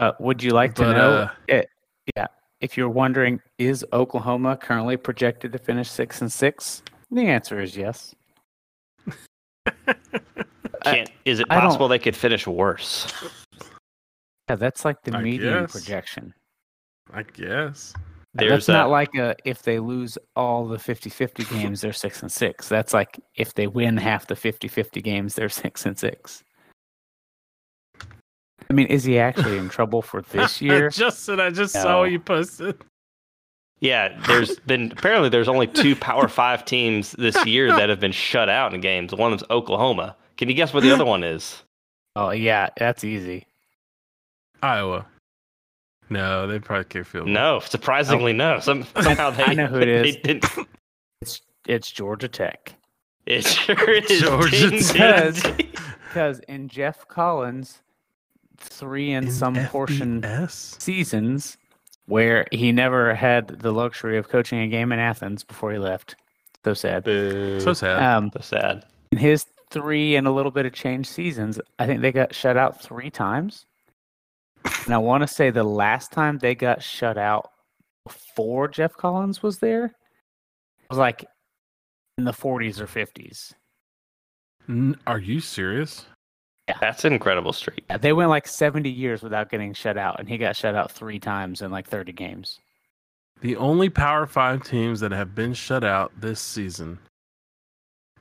[0.00, 1.10] Uh, would you like to But, know?
[1.12, 1.68] uh, it,
[2.16, 2.26] yeah,
[2.60, 6.82] if you're wondering, is Oklahoma currently projected to finish six and six?
[7.10, 8.14] The answer is yes.
[10.84, 13.12] Can't, is it I don't- possible they could finish worse?
[14.48, 15.72] Yeah, that's like the I median guess.
[15.72, 16.32] projection.
[17.12, 17.92] I guess.
[18.34, 22.30] There's that's not like a if they lose all the 50-50 games they're 6 and
[22.30, 22.68] 6.
[22.68, 26.42] That's like if they win half the 50-50 games they're 6 and 6.
[28.68, 30.90] I mean, is he actually in trouble for this year?
[30.90, 31.82] Justin, I just No.
[31.82, 32.76] saw what you posted.
[33.80, 38.12] Yeah, there's been apparently there's only two Power Five teams this year that have been
[38.12, 39.14] shut out in games.
[39.14, 40.16] One is Oklahoma.
[40.36, 41.62] Can you guess what the other one is?
[42.18, 43.46] Oh yeah, that's easy.
[44.62, 45.04] Iowa.
[46.08, 47.26] No, they probably kick field.
[47.26, 47.34] goal.
[47.34, 48.58] No, surprisingly, no.
[48.60, 49.44] Some, somehow they.
[49.44, 49.88] I know who it
[50.24, 50.48] is.
[51.20, 52.72] It's it's Georgia Tech.
[53.26, 54.20] It sure is.
[54.22, 55.34] Georgia Ding, Tech.
[55.34, 55.72] ding, ding.
[56.08, 57.82] Because in Geoff Collins,
[58.56, 61.58] three and In some portion seasons
[62.06, 66.16] where he never had the luxury of coaching a game in Athens before he left.
[66.64, 67.04] So sad.
[67.04, 67.60] Boo.
[67.60, 68.02] So sad.
[68.02, 68.84] Um, So sad.
[69.12, 72.56] in his three and a little bit of change seasons, I think they got shut
[72.56, 73.66] out three times.
[74.84, 77.50] And I want to say the last time they got shut out
[78.04, 79.94] before Geoff Collins was there
[80.88, 81.24] was like
[82.18, 83.52] in the 40s or 50s.
[85.06, 86.06] Are you serious?
[86.68, 86.78] Yeah.
[86.80, 87.84] That's an incredible streak.
[87.88, 90.90] Yeah, They went like 70 years without getting shut out, and he got shut out
[90.90, 92.58] three times in like 30 games.
[93.40, 96.98] The only Power Five teams that have been shut out this season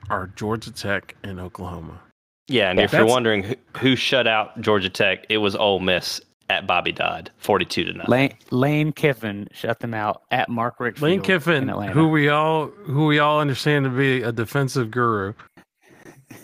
[0.09, 1.99] are Georgia Tech and Oklahoma.
[2.47, 5.79] Yeah, and Yeah, if you're wondering who, who shut out Georgia Tech, it was Ole
[5.79, 8.11] Miss at Bobby Dodd, 42 to nothing.
[8.11, 11.91] Lane, Lane Kiffin shut them out at Mark Richfield Lane in Kiffin, Atlanta.
[11.93, 15.33] who we all who we all understand to be a defensive guru.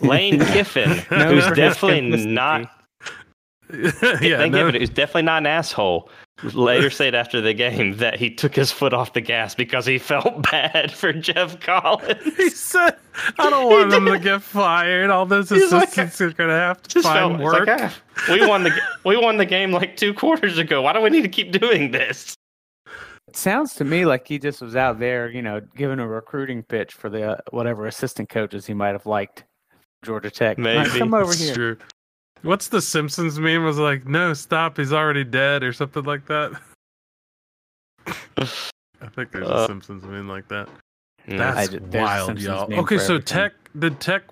[0.00, 2.62] Lane Kiffin, No, who's definitely not
[3.72, 6.10] yeah, Lane no, Kiffin, who's definitely not an asshole,
[6.42, 9.98] later said after the game that he took his foot off the gas because he
[9.98, 12.36] felt bad for Geoff Collins.
[12.36, 12.96] he said,
[13.38, 15.10] "I don't want him to get fired.
[15.10, 17.94] All those He's like, assistants are gonna have to Just find felt work." like, "Ah,
[18.30, 18.72] we won the
[19.04, 20.82] we won the game like two quarters ago.
[20.82, 22.34] Why do we need to keep doing this?
[23.28, 26.62] It sounds to me like he just was out there, you know, giving a recruiting
[26.64, 29.44] pitch for the uh, whatever assistant coaches he might have liked.
[30.04, 30.58] Georgia Tech.
[30.58, 30.98] All right, Maybe.
[30.98, 31.54] come over It's here.
[31.54, 31.76] true.
[32.42, 33.64] What's the Simpsons meme?
[33.64, 34.76] Was like, "No, stop!
[34.76, 36.52] He's already dead," or something like that.
[38.06, 40.68] I think there's a Uh, Simpsons meme like that.
[41.26, 41.38] No.
[41.38, 42.74] That's I did- there's a wild, y'all.
[42.80, 43.22] Okay, so everything.
[43.22, 44.22] Tech did Tech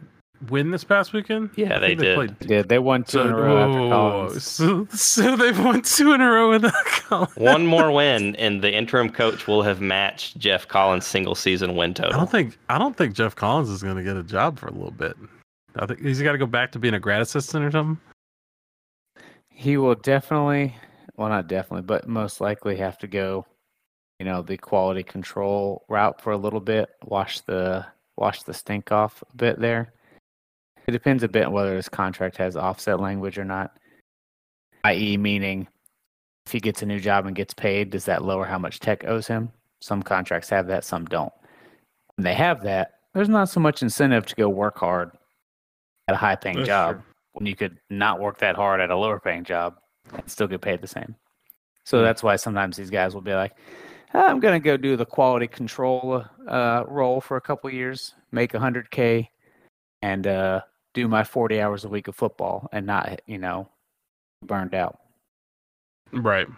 [0.49, 1.51] win this past weekend?
[1.55, 2.15] Yeah, I they think did.
[2.17, 4.45] played- Yeah, they won two So, in a row after whoa, Collins.
[4.45, 7.37] so, so they've won two in a row without Collins.
[7.37, 11.95] One more win, and the interim coach will have matched Geoff Collins' single season win
[11.95, 12.15] total.
[12.15, 14.67] I don't think I don't think Geoff Collins is going to get a job for
[14.67, 15.17] a little bit.
[15.77, 18.01] I think he's got to go back to being a grad assistant or something.
[19.49, 20.75] He will definitely,
[21.17, 23.47] well, not definitely, but most likely have to go,
[24.19, 26.91] you know, the quality control route for a little bit.
[27.05, 29.93] Wash the wash the stink off a bit there.
[30.87, 33.77] It depends a bit whether his contract has offset language or not.
[34.85, 35.69] I.e., meaning
[36.47, 39.05] if he gets a new job and gets paid, does that lower how much tech
[39.05, 39.53] owes him?
[39.81, 41.33] Some contracts have that, some don't.
[42.17, 45.11] When they have that, there's not so much incentive to go work hard
[46.11, 47.03] at a high paying That's job true.
[47.33, 49.77] when you could not work that hard at a lower paying job
[50.13, 51.15] and still get paid the same.
[51.85, 52.05] So Hmm.
[52.05, 53.53] that's why sometimes these guys will be like,
[54.13, 58.53] I'm going to go do the quality control uh, role for a couple years, make
[58.53, 59.29] 100K,
[60.03, 60.63] and uh,
[60.95, 63.69] do my 40 hours a week of football and not, you know,
[64.45, 64.99] burned out.
[66.13, 66.49] Right.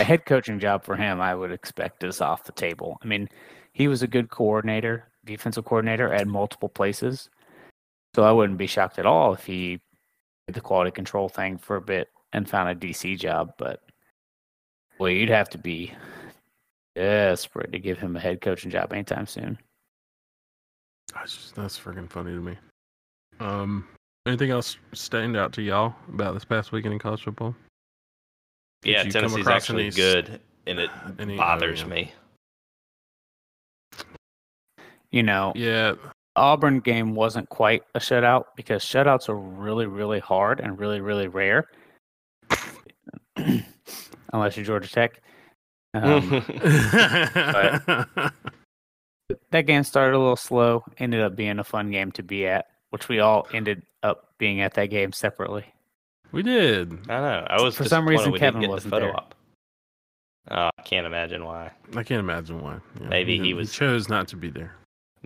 [0.00, 2.96] A head coaching job for him, I would expect, is off the table.
[3.02, 3.28] I mean,
[3.74, 7.28] he was a good coordinator, defensive coordinator at multiple places.
[8.14, 9.80] So I wouldn't be shocked at all if he
[10.46, 13.54] did the quality control thing for a bit and found a DC job.
[13.58, 13.82] But,
[14.98, 15.92] well, you'd have to be
[16.94, 19.58] desperate to give him a head coaching job anytime soon.
[21.14, 22.56] That's just, that's freaking funny to me.
[23.40, 23.88] Um,
[24.26, 27.54] anything else stand out to y'all about this past weekend in college football?
[28.82, 31.86] Did yeah, you come Tennessee's actually any good, and it any- oh, bothers yeah.
[31.86, 32.12] me.
[35.10, 35.94] You know, Yeah,
[36.36, 41.28] Auburn game wasn't quite a shutout because shutouts are really, really hard and really, really
[41.28, 41.68] rare.
[44.32, 45.20] Unless you're Georgia Tech.
[45.94, 46.30] Um,
[49.50, 52.66] that game started a little slow, ended up being a fun game to be at,
[52.90, 55.64] which we all ended up being at that game separately.
[56.32, 56.92] we did.
[57.10, 57.46] I know.
[57.48, 59.16] I was For some reason, Kevin didn't get wasn't the photo there.
[59.16, 59.34] op.
[60.50, 61.70] Oh, I can't imagine why.
[61.94, 62.78] I can't imagine why.
[63.00, 64.74] Yeah, Maybe he didn't- was- chose not to be there.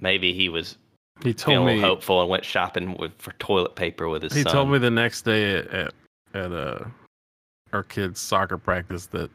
[0.01, 0.77] Maybe he was
[1.23, 1.81] He told me.
[1.81, 4.53] hopeful and went shopping with, for toilet paper with his He son.
[4.53, 5.95] told me the next day at at,
[6.35, 6.85] at uh,
[7.73, 9.31] our kids' soccer practice that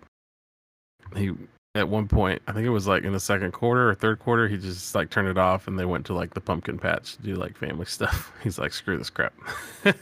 [1.15, 1.31] he
[1.75, 4.47] at one point I think it was like in the second quarter or third quarter
[4.47, 7.21] he just like turned it off and they went to like the pumpkin patch to
[7.23, 8.31] do like family stuff.
[8.43, 9.33] He's like screw this crap.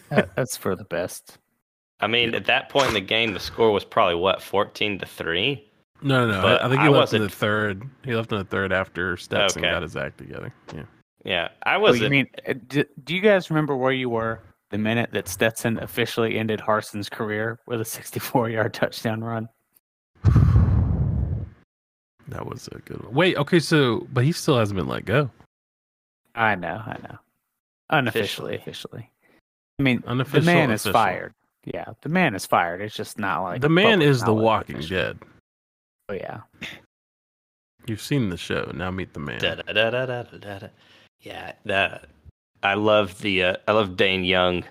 [0.10, 1.38] That's for the best.
[2.02, 5.06] I mean, at that point in the game, the score was probably what fourteen to
[5.06, 5.70] three.
[6.02, 6.42] no, no, no.
[6.42, 7.84] But I, I think he I left in the third.
[8.06, 9.72] He left in the third after Stetson Okay.
[9.72, 10.54] got his act together.
[10.74, 10.84] Yeah.
[11.24, 12.00] Yeah, I Oh, was.
[12.00, 14.40] you mean, uh, do, do you guys remember where you were
[14.70, 19.50] the minute that Stetson officially ended Harsin's career with a 64 yard touchdown run?
[22.28, 23.14] That was a good one.
[23.16, 25.32] Wait, okay, so but he still hasn't been let go.
[26.36, 27.18] I know, I know.
[27.90, 29.10] Unofficially, officially.
[29.80, 30.94] I mean, the man is official.
[30.94, 31.34] fired.
[31.66, 32.82] Yeah, the man is fired.
[32.82, 34.96] It's just not like the man is the Walking official.
[34.98, 35.20] Dead.
[36.10, 36.42] Oh yeah,
[37.88, 38.72] You've seen the show.
[38.76, 39.40] Now meet the man.
[39.40, 40.68] Da, da, da, da, da, da, da.
[41.22, 42.06] Yeah, that
[42.64, 44.64] I love the uh, I love Dane Young,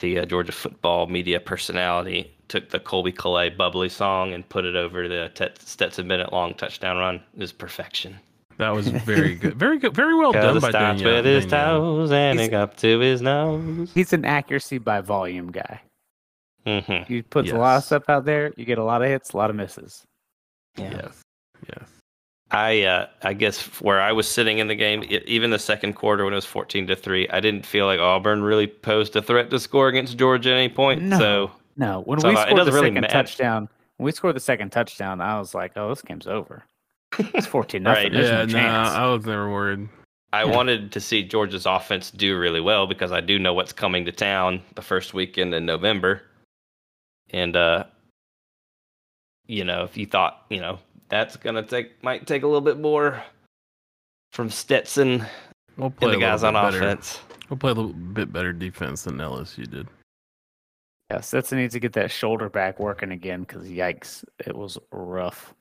[0.00, 2.32] the uh, Georgia football media personality.
[2.48, 6.54] Took the Colbie Caillat bubbly song and put it over the Tet- Stetson Bennett long
[6.54, 7.16] touchdown run.
[7.34, 8.16] It was perfection.
[8.58, 9.56] That was very good.
[9.56, 9.94] Very good.
[9.94, 11.16] Very well done Cause by it starts Danielle.
[11.16, 11.80] with his Danielle.
[11.80, 13.90] toes and He's- it up to his nose.
[13.94, 15.80] he's an accuracy by volume guy.
[16.64, 18.52] hmm He puts a lot of stuff out there.
[18.56, 20.04] You get a lot of hits, a lot of misses.
[20.78, 20.90] Yeah.
[21.02, 21.20] Yes.
[21.68, 21.88] Yes.
[22.50, 26.24] I uh, I guess where I was sitting in the game, even the second quarter
[26.24, 29.50] when it was fourteen to three, I didn't feel like Auburn really posed a threat
[29.50, 31.02] to score against Georgia at any point.
[31.02, 31.18] No.
[31.18, 33.12] So No, when So we it scored the really second matter.
[33.12, 36.62] touchdown, when we scored the second touchdown, I was like, "Oh, this game's over.
[37.18, 38.04] It's fourteen nothing.
[38.04, 38.12] Right.
[38.12, 38.60] There's yeah.
[38.60, 38.68] no No.
[38.68, 39.88] I was never worried.
[40.32, 40.54] I Yeah.
[40.54, 44.12] wanted to see Georgia's offense do really well because I do know what's coming to
[44.12, 46.22] town the first weekend in November.
[47.30, 47.84] And uh
[49.48, 50.78] you know, if you thought, you know,
[51.08, 53.22] that's gonna take might take a little bit more
[54.32, 55.24] from Stetson
[55.76, 56.88] We'll play and the a guys little on bit better.
[56.90, 57.20] offense.
[57.50, 59.88] We'll play a little bit better defense than LSU did.
[61.10, 65.54] Yeah, Stetson needs to get that shoulder back working again because yikes, it was rough.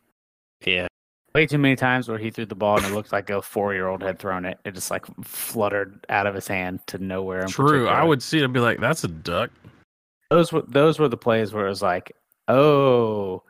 [0.66, 0.88] Yeah.
[1.36, 4.02] Way too many times where he threw the ball and it looked like a four-year-old
[4.02, 4.58] had thrown it.
[4.66, 7.42] It just like fluttered out of his hand to nowhere.
[7.42, 7.88] in True.
[7.88, 9.52] I would see it and be like, "That's a duck."
[10.32, 12.14] Those were those were the plays where it was like,
[12.48, 13.44] oh,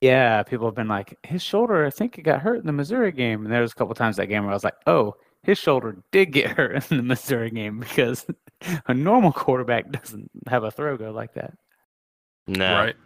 [0.00, 0.42] yeah.
[0.42, 1.84] People have been like, his shoulder.
[1.86, 3.44] I think it got hurt in the Missouri game.
[3.44, 5.96] And there was a couple times that game where I was like, oh, his shoulder
[6.12, 8.26] did get hurt in the Missouri game because
[8.86, 11.54] a normal quarterback doesn't have a throw go like that.
[12.46, 12.74] No.
[12.74, 12.96] Right.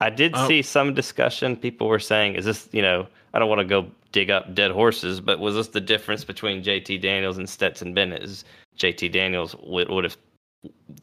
[0.00, 0.46] I did Oh.
[0.46, 1.56] see some discussion.
[1.56, 4.70] People were saying, "Is this, you know, I don't want to go dig up dead
[4.70, 8.22] horses, but was this the difference between JT Daniels and Stetson Bennett?
[8.22, 8.44] Is
[8.76, 10.18] JT Daniels would would have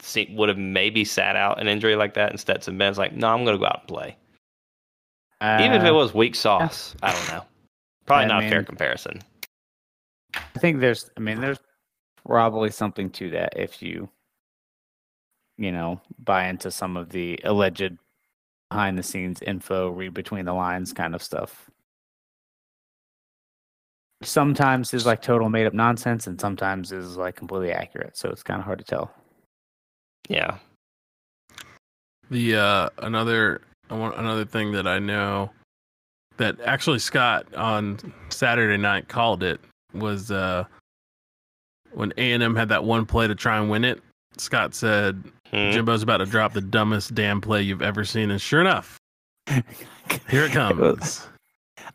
[0.01, 3.30] seen, would have maybe sat out an injury like that, and Stetson Bennett's like, no,
[3.30, 4.16] I'm going to go out and play,
[5.44, 6.96] even if it Uh, was weak sauce.
[7.04, 7.46] I don't know.
[8.06, 9.22] Probably I not a fair comparison.
[10.36, 11.60] I think there's, I mean, there's
[12.26, 14.10] probably something to that if you,
[15.58, 17.98] you know, buy into some of the alleged
[18.70, 21.70] behind the scenes info, read between the lines kind of stuff.
[24.24, 28.16] Sometimes is like total made up nonsense, and sometimes is like completely accurate.
[28.16, 29.12] So it's kind of hard to tell.
[30.30, 30.58] Yeah.
[32.32, 35.51] The uh another I want another thing that I know
[36.38, 39.59] that actually Scott on Saturday night called it
[39.93, 40.63] was uh
[41.91, 44.01] when A and M had that one play to try and win it.
[44.38, 45.69] Scott said Hmm.
[45.69, 48.97] Jimbo's about to drop the dumbest damn play you've ever seen, and sure enough,
[50.27, 50.79] here it comes.
[50.79, 51.27] was-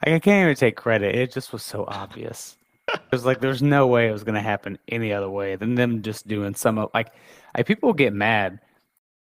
[0.05, 1.16] I can't even take credit.
[1.16, 2.57] It just was so obvious.
[2.86, 5.74] It was like there's no way it was going to happen any other way than
[5.74, 7.09] them just doing some of like
[7.57, 8.61] I people get mad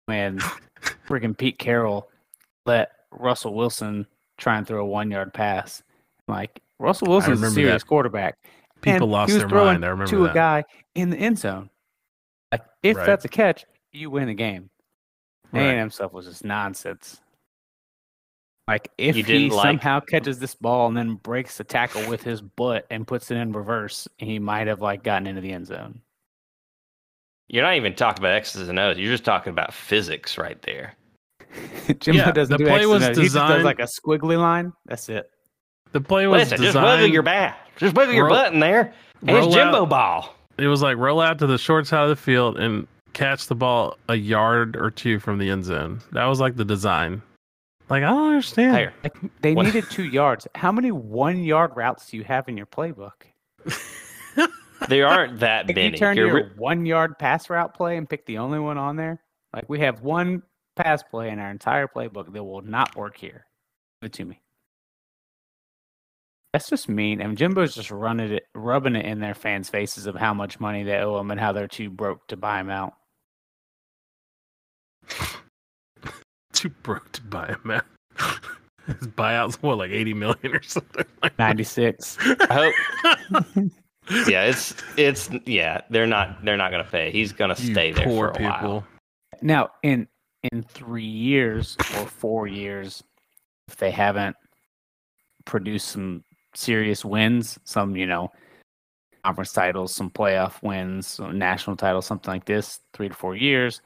[0.06, 0.38] when
[1.08, 2.08] freaking Pete Carroll
[2.66, 4.06] let Russell Wilson
[4.38, 5.82] try and throw a one yard pass.
[6.28, 7.88] Like Russell Wilson's a remember serious that.
[7.88, 8.36] quarterback.
[8.82, 9.84] People and lost he was their throwing mind.
[9.84, 10.30] I remember to that.
[10.30, 11.68] a guy in the end zone.
[12.52, 13.06] Like if Right.
[13.06, 14.70] that's a catch, you win the game.
[15.52, 15.62] Right.
[15.74, 17.20] A&M stuff was just nonsense.
[18.68, 22.08] Like if You he didn't like- somehow catches this ball and then breaks the tackle
[22.08, 25.52] with his butt and puts it in reverse, he might have like gotten into the
[25.52, 26.00] end zone.
[27.48, 28.96] You're not even talking about X's and O's.
[28.96, 30.94] You're just talking about physics right there.
[32.01, 33.16] Jimbo Yeah, doesn't the do play X's and was O's.
[33.16, 34.72] He just does like a squiggly line.
[34.86, 35.30] That's it.
[35.92, 37.59] The play was Listen, just wiggle your back.
[37.76, 38.92] Just wiggle your Roll- butt in there.
[39.26, 40.34] And roll it's Jimbo out- ball.
[40.59, 43.55] It was like roll out to the short side of the field and catch the
[43.55, 46.01] ball a yard or two from the end zone.
[46.12, 47.22] That was like the design.
[47.88, 48.76] Like I don't understand.
[48.76, 48.92] Here.
[49.03, 50.46] Like they What- needed two yards.
[50.55, 53.12] How many one yard routes do you have in your playbook?
[54.88, 55.90] There aren't that Like many.
[55.90, 58.78] you turn You're your re- one yard pass route play and pick the only one
[58.78, 59.22] on there.
[59.55, 60.42] Like we have one
[60.83, 63.47] pass play in our entire playbook that will not work here.
[64.01, 64.41] Give it to me.
[66.53, 67.20] That's just mean.
[67.20, 70.83] And Jimbo's just running it, rubbing it in their fans' faces of how much money
[70.83, 72.95] they owe him and how they're too broke to buy him out.
[76.53, 77.85] Too broke to buy him out.
[78.87, 81.07] His buyout's what, like eighty million or something.
[81.22, 82.18] Like Ninety six.
[82.20, 82.72] I
[83.31, 83.55] hope.
[84.28, 85.83] yeah, it's it's yeah.
[85.91, 87.11] They're not they're not gonna pay.
[87.12, 88.87] He's gonna You stay there poor for a while.
[89.43, 90.09] Now, in
[90.45, 93.03] in three years or four years,
[93.68, 94.36] if they haven't
[95.45, 96.24] produced some
[96.55, 98.30] serious wins, some you know
[99.24, 103.82] conference titles, some playoff wins, some national titles, something like this, three to four years,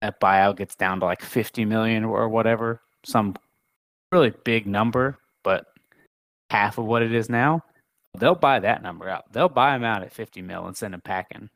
[0.00, 3.34] that buyout gets down to like fifty million or whatever, some
[4.12, 5.66] really big number, but
[6.50, 7.62] half of what it is now.
[8.18, 9.32] They'll buy that number out.
[9.32, 11.48] They'll buy him out at fifty mil and send him packing.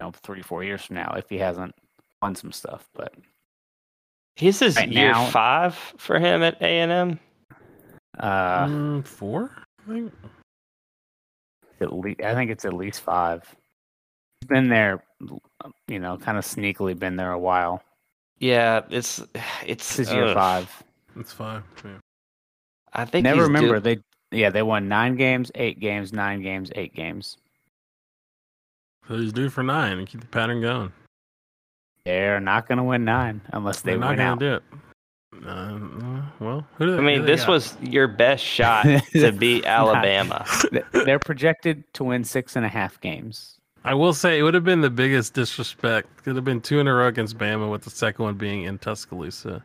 [0.00, 1.74] You know three four years from now if he hasn't
[2.22, 2.88] won some stuff.
[2.94, 3.14] But
[4.38, 7.20] His is Right year now- five for him at A and M.
[8.18, 9.50] uh, Mm, four,
[9.84, 10.12] I think.
[11.80, 13.42] at least I think it's at least five.
[14.40, 15.02] He's been there,
[15.88, 17.82] you know, kind of sneakily been there a while.
[18.38, 19.20] Yeah, it's
[19.66, 20.34] it's This is year ugh.
[20.34, 20.82] five.
[21.16, 21.64] It's five.
[21.84, 21.98] Yeah.
[22.92, 24.02] I think Never he's remember due- they.
[24.38, 27.38] Yeah, they won nine games, eight games, nine games, eight games.
[29.08, 30.92] So he's due for nine and keep the pattern going.
[32.08, 34.38] They're not going to win nine unless they They're not win gonna out.
[34.38, 34.62] do it.
[35.44, 37.50] Uh, uh, well, who do I mean, who this got?
[37.50, 40.46] was your best shot to beat Alabama.
[40.92, 43.58] They're projected to win six and a half games.
[43.84, 46.08] I will say it would have been the biggest disrespect.
[46.18, 48.62] It could have been two in a row against Bama, with the second one being
[48.62, 49.62] in Tuscaloosa.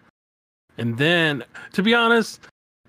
[0.78, 2.42] And then, to be honest,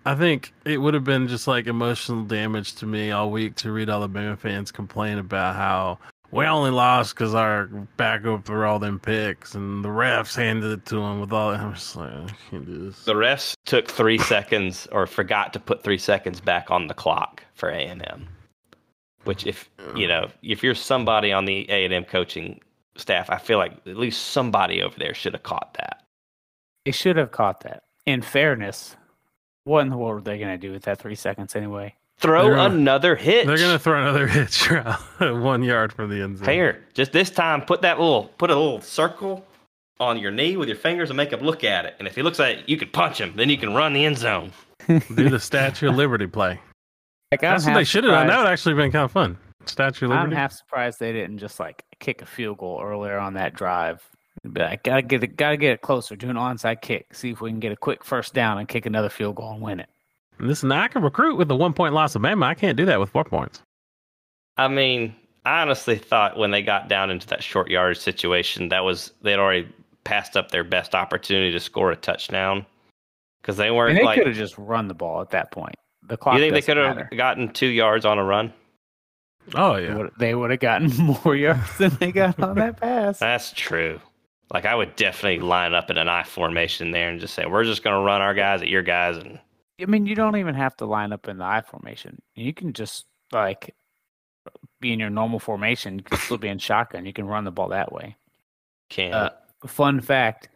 [0.05, 3.71] I think it would have been just like emotional damage to me all week to
[3.71, 5.99] read Alabama fans complain about how
[6.35, 7.67] we only lost because our
[7.97, 11.53] backup threw all them picks and the refs handed it to them with all.
[11.53, 11.61] That.
[11.61, 13.05] I'm just like, I can't do this.
[13.05, 17.45] The refs took three seconds or forgot to put three seconds back on the clock
[17.55, 18.27] for A and M.
[19.23, 22.61] Which, if you know, if you're somebody on the A and M coaching
[22.97, 26.03] staff, I feel like at least somebody over there should have caught that.
[26.85, 27.85] They should have caught that.
[28.07, 28.97] In fairness,
[29.63, 31.95] what in the world were they going to do with that three seconds anyway?
[32.19, 33.47] Throw They're gonna- another hitch.
[33.47, 36.49] They're gonna throw another hitch route one yard from the end zone.
[36.49, 39.45] Here, just this time, put that little, put a little circle
[40.01, 41.95] on your knee with your fingers and make him look at it.
[41.99, 43.33] And if he looks at it, you can punch him.
[43.37, 44.53] Then you can run the end zone.
[44.87, 46.61] Do the Statue of Liberty play.
[47.31, 48.27] Like, That's what they should have done.
[48.29, 49.37] That would actually been kind of fun.
[49.67, 50.27] Statue of Liberty.
[50.27, 54.09] I'm half surprised they didn't just like kick a field goal earlier on that drive.
[54.53, 56.17] Be like, gotta get it, gotta get it closer.
[56.17, 57.15] Do an onside kick.
[57.15, 59.63] See if we can get a quick first down and kick another field goal and
[59.63, 59.89] win it.
[60.45, 62.45] Listen, I can recruit with a one point loss of Bama.
[62.45, 63.63] I can't do that with four points.
[64.57, 65.15] I mean,
[65.45, 69.39] I honestly thought when they got down into that short yardage situation, that was they'd
[69.39, 69.69] already
[70.05, 72.67] passed up their best opportunity to score a touchdown
[73.41, 74.19] because they weren't mean, they like.
[74.19, 75.75] could have just run the ball at that point.
[76.07, 76.35] The clock.
[76.35, 78.53] You think they could have gotten two yards on a run?
[79.55, 80.91] Oh yeah, They would have gotten
[81.25, 83.19] more yards than they got on that pass.
[83.19, 84.01] That's true.
[84.53, 87.65] Like I would definitely line up in an I formation there and just say, "We're
[87.65, 89.39] just going to run our guys at your guys," and
[89.81, 92.21] I mean, you don't even have to line up in the I formation.
[92.35, 93.75] You can just like
[94.81, 95.99] be in your normal formation.
[95.99, 97.07] You can still be in shotgun.
[97.07, 98.17] You can run the ball that way.
[98.89, 99.13] can.
[99.13, 99.31] Uh,
[99.67, 100.49] fun fact: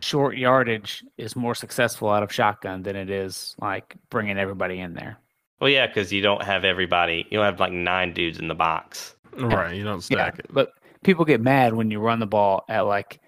[0.00, 4.94] short yardage is more successful out of shotgun than it is like bringing everybody in
[4.94, 5.18] there.
[5.60, 7.26] well, yeah, because you don't have everybody.
[7.30, 9.14] You don't have like nine dudes in the box.
[9.36, 9.74] right.
[9.74, 10.46] You don't stack it.
[10.50, 10.72] but
[11.04, 13.20] people get mad when you run the ball at like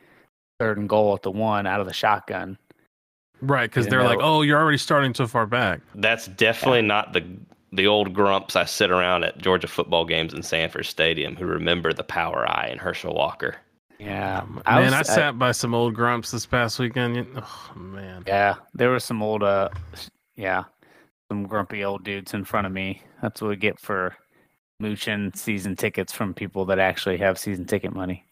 [0.58, 2.58] third and goal at the one out of the shotgun.
[3.46, 5.80] Right, because they're like, oh, you're already starting so far back.
[5.94, 7.24] That's definitely not the
[7.72, 11.92] the old grumps I sit around at Georgia football games in Sanford Stadium who remember
[11.92, 13.56] the power eye and Herschel Walker.
[13.98, 17.26] Yeah, Um, I man, I, was- sat by some old grumps this past weekend.
[17.36, 19.70] Oh man, Yeah, there were some old, uh,
[20.36, 20.64] yeah,
[21.28, 23.02] some grumpy old dudes in front of me.
[23.22, 24.14] That's what we get for
[24.80, 28.24] mooching season tickets from people that actually have season ticket money.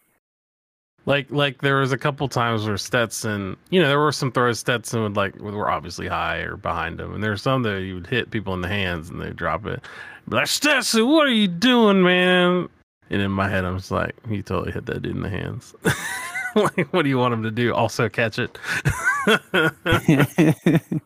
[1.06, 4.60] Like like there was a couple times where Stetson, you know, there were some throws
[4.60, 8.06] Stetson would like were obviously high or behind him, and there's some that you would
[8.06, 9.80] hit people in the hands and they drop it.
[10.28, 12.68] Be like Stetson, what are you doing, man?
[13.10, 15.74] And in my head, I'm just like, he totally hit that dude in the hands.
[16.54, 17.74] like, what do you want him to do?
[17.74, 18.56] Also catch it?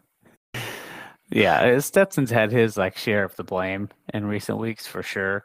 [1.30, 5.44] yeah, uh, Stetson's had his like share of the blame in recent weeks for sure,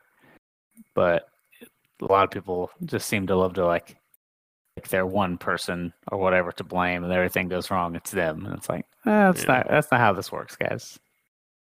[0.93, 1.27] but
[2.01, 3.97] a lot of people just seem to love to like
[4.81, 8.55] like they're one person or whatever to blame, and everything goes wrong, it's them, and
[8.55, 9.53] it's like eh, that's Yeah.
[9.53, 10.99] not that's not how this works, guys.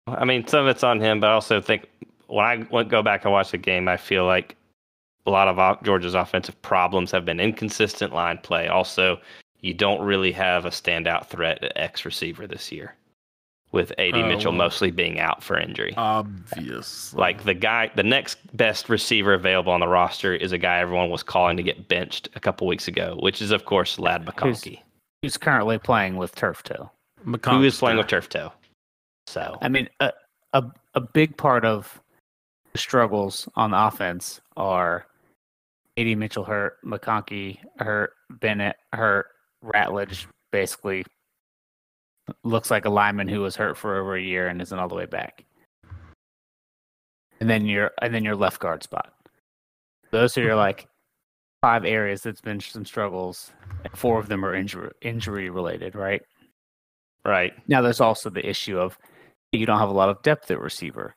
[0.08, 1.88] I mean, some of it's on him, but I also think
[2.28, 4.56] when I go back and watch the game, I feel like
[5.26, 8.68] a lot of Georgia's offensive problems have been inconsistent line play.
[8.68, 9.20] Also,
[9.62, 12.96] you don't really have a standout threat at X receiver this year,
[13.74, 15.94] with AD Oh, Mitchell mostly being out for injury.
[15.98, 17.14] Obvious.
[17.14, 21.10] Like the guy, the next best receiver available on the roster is a guy everyone
[21.10, 24.80] was calling to get benched a couple weeks ago, which is of course Ladd McConkey,
[25.22, 26.90] Who's currently playing with turf toe?
[27.26, 28.52] who is playing with turf toe.
[29.28, 30.12] So I mean, a,
[30.54, 30.64] a
[30.94, 32.00] a big part of
[32.74, 35.08] the struggles on the offense are
[35.98, 39.28] AD Mitchell hurt, McConkey hurt, Bennett hurt,
[39.64, 41.06] Ratledge basically
[42.44, 44.96] looks like a lineman who was hurt for over a year and isn't all the
[44.96, 45.46] way back.
[47.40, 49.14] And then your and then your left guard spot.
[50.12, 50.60] Those are your mm-hmm.
[50.60, 50.88] like
[51.62, 53.52] five areas that's been some struggles.
[53.84, 56.22] And four of them are injury injury related, right?
[57.26, 58.98] right, Now there's also the issue of
[59.52, 61.16] you don't have a lot of depth at receiver.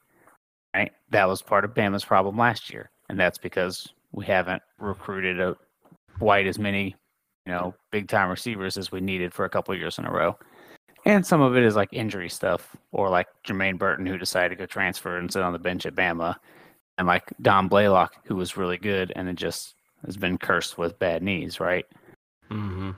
[0.74, 0.92] Right?
[1.10, 2.90] That was part of Bama's problem last year.
[3.08, 5.56] And that's because we haven't recruited a,
[6.18, 6.94] quite as many,
[7.46, 10.12] you know, big time receivers as we needed for a couple of years in a
[10.12, 10.36] row.
[11.06, 14.56] And some of it is like injury stuff, or like Jermaine Burton, who decided to
[14.56, 16.34] go transfer and sit on the bench at Bama,
[16.98, 20.98] and like Dom Blaylock, who was really good and it just has been cursed with
[20.98, 21.86] bad knees, right?
[22.50, 22.90] Mm-hmm.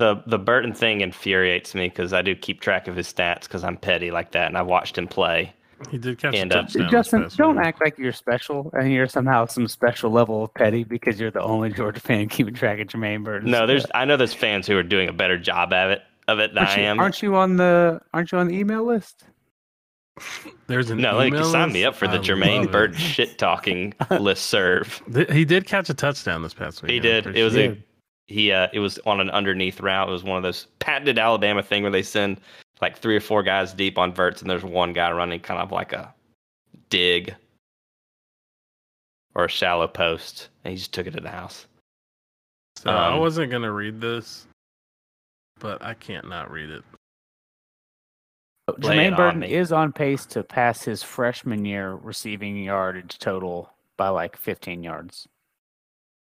[0.00, 3.64] The the Burton thing infuriates me because I do keep track of his stats because
[3.64, 5.54] I'm petty like that, and I've watched him play.
[5.90, 6.82] He did catch And, a uh, touchdown.
[6.82, 10.84] this Justin, don't act like you're special and you're somehow some special level of petty
[10.84, 13.50] because you're the only Georgia fan keeping track of Jermaine Burton.
[13.50, 16.38] No, there's I know there's fans who are doing a better job of it of
[16.38, 17.00] it than aren't I you, am.
[17.00, 19.24] aren't you on the aren't you on the email list?
[20.68, 22.72] There's an no, like, email sign me up for the I Jermaine love.
[22.72, 25.02] Burton shit talking list serve.
[25.30, 26.92] He did catch a touchdown this past week.
[26.92, 27.26] He did.
[27.26, 27.72] It was sure.
[27.72, 27.84] a
[28.26, 30.08] he uh it was on an underneath route.
[30.08, 32.40] It was one of those patented Alabama thing where they send
[32.80, 35.72] like three or four guys deep on verts and there's one guy running kind of
[35.72, 36.12] like a
[36.90, 37.34] dig
[39.34, 41.66] or a shallow post and he just took it to the house.
[42.76, 44.46] So I um, wasn't gonna read this,
[45.64, 46.84] but I can't not read it.
[48.68, 49.54] Lay it Jermaine on Burton me.
[49.54, 55.26] is on pace to pass his freshman year receiving yardage total by like 15 yards.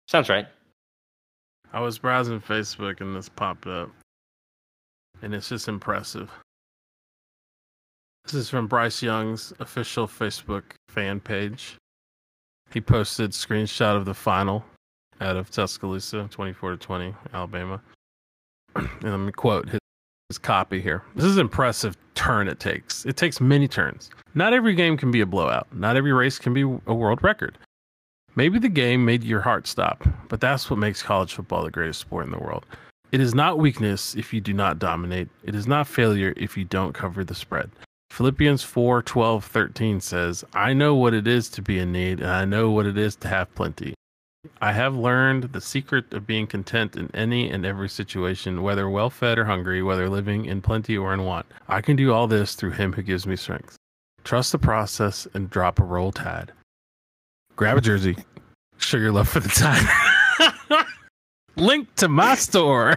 [0.08, 0.46] Sounds right.
[1.72, 3.88] I was browsing Facebook and this popped up,
[5.22, 6.30] and it's just impressive.
[8.24, 11.76] This is from Bryce Young's official Facebook fan page.
[12.74, 14.62] He posted screenshot of the final
[15.22, 17.80] out of Tuscaloosa, 24 to 20, Alabama.
[18.76, 19.80] and let me quote his,
[20.28, 21.02] his copy here.
[21.14, 23.04] This is an impressive turn it takes.
[23.06, 24.10] It takes many turns.
[24.34, 25.66] Not every game can be a blowout.
[25.72, 27.58] Not every race can be a world record.
[28.36, 32.00] Maybe the game made your heart stop, but that's what makes college football the greatest
[32.00, 32.66] sport in the world.
[33.12, 35.28] It is not weakness if you do not dominate.
[35.44, 37.70] It is not failure if you don't cover the spread.
[38.10, 42.30] Philippians 4 12 13 says, I know what it is to be in need, and
[42.30, 43.94] I know what it is to have plenty.
[44.60, 49.10] I have learned the secret of being content in any and every situation, whether well
[49.10, 51.46] fed or hungry, whether living in plenty or in want.
[51.68, 53.76] I can do all this through Him who gives me strength.
[54.24, 56.52] Trust the process and drop a roll tide.
[57.56, 58.16] Grab a jersey.
[58.78, 60.86] Show your love for the time.
[61.56, 62.96] Link to my store.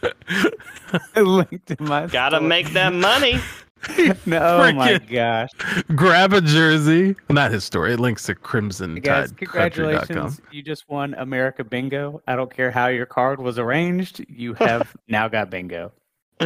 [1.16, 2.48] Link to my Gotta store.
[2.48, 3.40] make that money.
[4.26, 5.50] no, oh my gosh.
[5.94, 7.16] Grab a jersey.
[7.30, 7.94] Not his story.
[7.94, 9.36] It links to Guys, crimsontidecountry.com.
[9.36, 10.40] congratulations.
[10.50, 12.22] You just won America Bingo.
[12.26, 14.24] I don't care how your card was arranged.
[14.28, 15.92] You have now got bingo.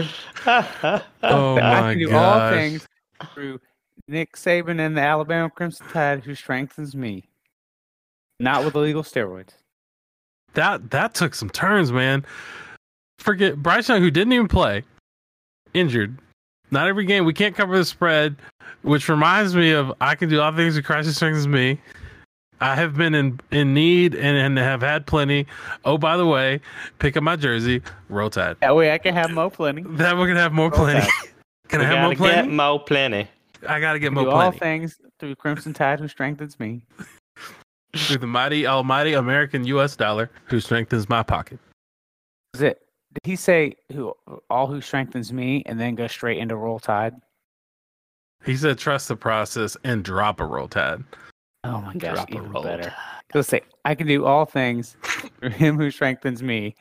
[1.25, 2.55] Oh I my can do all gosh.
[2.55, 2.89] things
[3.35, 3.61] through
[4.09, 7.29] Nick Saban and the Alabama Crimson Tide, who strengthens me.
[8.41, 9.51] Not with illegal steroids.
[10.55, 12.25] That that took some turns, man.
[13.19, 14.83] Forget Bryce Young, who didn't even play,
[15.75, 16.19] injured.
[16.73, 17.25] Not every game.
[17.25, 18.35] We can't cover the spread,
[18.83, 21.81] which reminds me of I can do all things with Christ who strengthens me.
[22.61, 25.47] I have been in, in need and, and have had plenty.
[25.85, 26.61] Oh, by the way,
[26.99, 28.57] pick up my jersey, roll tide.
[28.61, 29.83] That way I can have more plenty.
[29.83, 31.07] That we can have more Roll plenty.
[31.69, 32.49] Can We I have gotta more plenty?
[32.49, 33.29] get Mo plenty.
[33.67, 36.85] I gotta get Do more all things through Crimson Tide, who strengthens me.
[37.97, 39.97] through the mighty, almighty American U.S.
[39.97, 41.59] dollar, who strengthens my pocket.
[42.55, 42.82] Is it?
[43.15, 44.15] Did he say who
[44.49, 47.15] all who strengthens me and then go straight into Roll Tide?
[48.45, 51.05] He said, "Trust the process and drop a roll tide."
[51.65, 52.83] Oh my gosh, Drop a even roll better.
[52.85, 52.93] tide.
[53.35, 54.97] Let's say I can do all things
[55.39, 56.75] through him who strengthens me.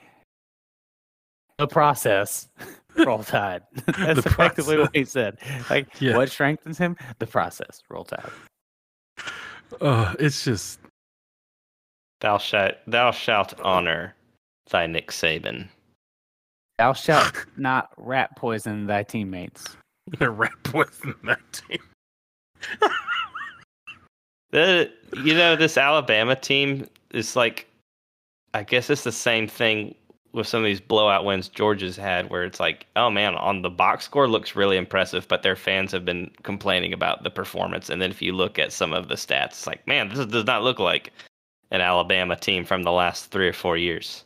[1.59, 2.47] The process.
[2.97, 3.61] Roll tide.
[3.85, 5.37] That's The effectively what he said.
[5.69, 6.17] Like Yeah.
[6.17, 6.97] what strengthens him?
[7.19, 7.81] The process.
[7.89, 8.29] Roll tide.
[9.79, 10.79] Oh, it's just
[12.19, 14.15] Thou shalt thou shalt honor
[14.69, 15.69] thy Nick Saban.
[16.81, 19.77] Thou shalt not rat poison thy teammates.
[20.17, 21.79] the rat poison that team.
[24.49, 24.91] The
[25.23, 27.67] you know this Alabama team is like,
[28.53, 29.95] I guess it's the same thing
[30.33, 33.69] with some of these blowout wins Georgia's had, where it's like, oh man, on the
[33.69, 37.89] box score looks really impressive, but their fans have been complaining about the performance.
[37.89, 40.45] And then if you look at some of the stats, it's like, man, this does
[40.45, 41.13] not look like
[41.69, 44.25] an Alabama team from the last three or four years.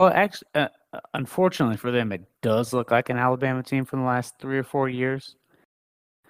[0.00, 0.68] Well, actually, uh,
[1.14, 4.64] unfortunately for them, it does look like an Alabama team from the last three or
[4.64, 5.36] four years.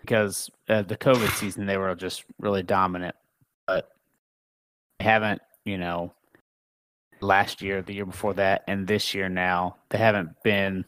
[0.01, 3.15] Because uh, the COVID season, they were just really dominant,
[3.69, 3.89] but
[4.99, 6.13] they haven't, you know,
[7.21, 10.85] last year, the year before that, and this year now, they haven't been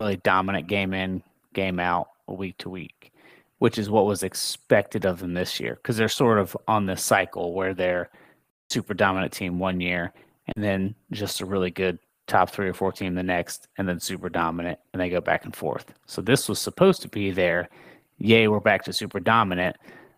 [0.00, 1.22] really dominant game in,
[1.54, 3.12] game out, week to week,
[3.58, 5.76] which is what was expected of them this year.
[5.76, 8.10] Because they're sort of on this cycle where they're
[8.70, 10.12] super dominant team one year,
[10.54, 14.00] and then just a really good top three or four team the next, and then
[14.00, 15.92] super dominant, and they go back and forth.
[16.06, 17.68] So this was supposed to be there.
[18.18, 19.76] yay, we're back to super dominant,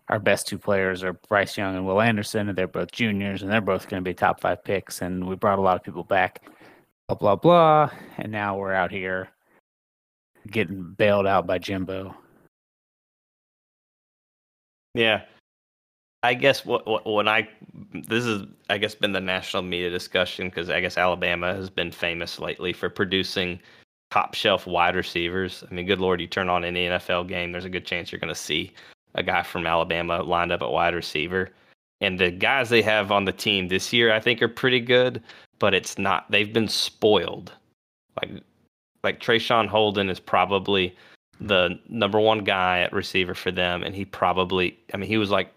[0.09, 3.51] our best two players are Bryce Young and Will Anderson, and they're both juniors, and
[3.51, 5.01] they're both going to be top five picks.
[5.01, 6.43] And we brought a lot of people back,
[7.07, 7.89] blah blah blah.
[8.17, 9.29] And now we're out here
[10.51, 12.15] getting bailed out by Jimbo.
[14.93, 15.23] Yeah.
[16.25, 17.47] I guess what, what when I
[17.93, 21.91] this is I guess been the national media discussion because I guess Alabama has been
[21.91, 23.59] famous lately for producing
[24.09, 25.63] top shelf wide receivers.
[25.69, 28.19] I mean, good lord, you turn on any NFL game, there's a good chance you're
[28.19, 28.73] going to see
[29.13, 31.51] a guy from Alabama lined up at wide receiver.
[32.01, 35.21] And the guys they have on the team this year, I think, are pretty good,
[35.59, 36.29] but it's not.
[36.29, 37.53] They've been spoiled.
[38.21, 38.43] Like,
[39.03, 40.95] like Traeshon Holden is probably
[41.39, 45.31] the number one guy at receiver for them, and he probably, I mean, he was
[45.31, 45.51] like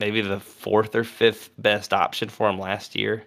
[0.00, 3.24] maybe the fourth or fifth best option for him last year.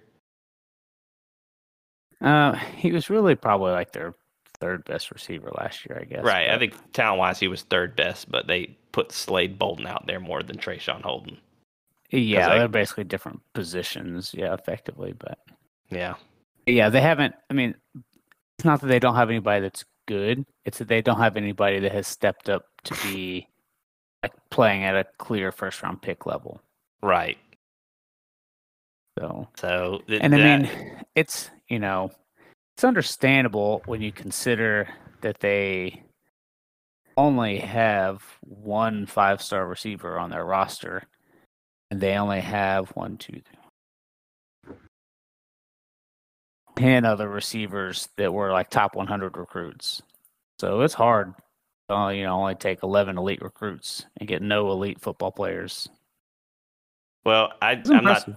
[2.22, 4.16] Uh, he was really probably like their
[4.60, 6.24] third best receiver last year, I guess.
[6.24, 6.48] Right.
[6.48, 10.08] but- I think talent wise, he was third best, but they put Slade Bolden out
[10.08, 11.38] there more than Traeshon Holden.
[12.10, 14.34] Yeah, I- they're basically different positions.
[14.34, 15.38] Yeah, effectively, but
[15.90, 16.16] Yeah.
[16.66, 17.36] yeah, they haven't.
[17.50, 17.76] I mean,
[18.58, 20.46] it's not that they don't have anybody that's good.
[20.66, 23.48] It's that they don't have anybody that has stepped up to be
[24.24, 26.62] like playing at a clear first round pick level.
[27.02, 27.38] Right.
[29.20, 32.12] So, So, th- and I that- mean, it's you know,
[32.76, 34.88] it's understandable when you consider
[35.22, 36.04] that they
[37.18, 41.04] only have one five star receiver on their roster,
[41.90, 44.76] and they only have one, two, three,
[46.76, 50.02] ten other receivers that were like top 100 recruits.
[50.60, 51.34] So it's hard.
[51.90, 55.88] Uh, you know, only take 11 elite recruits and get no elite football players.
[57.26, 58.28] well, I, I'm not.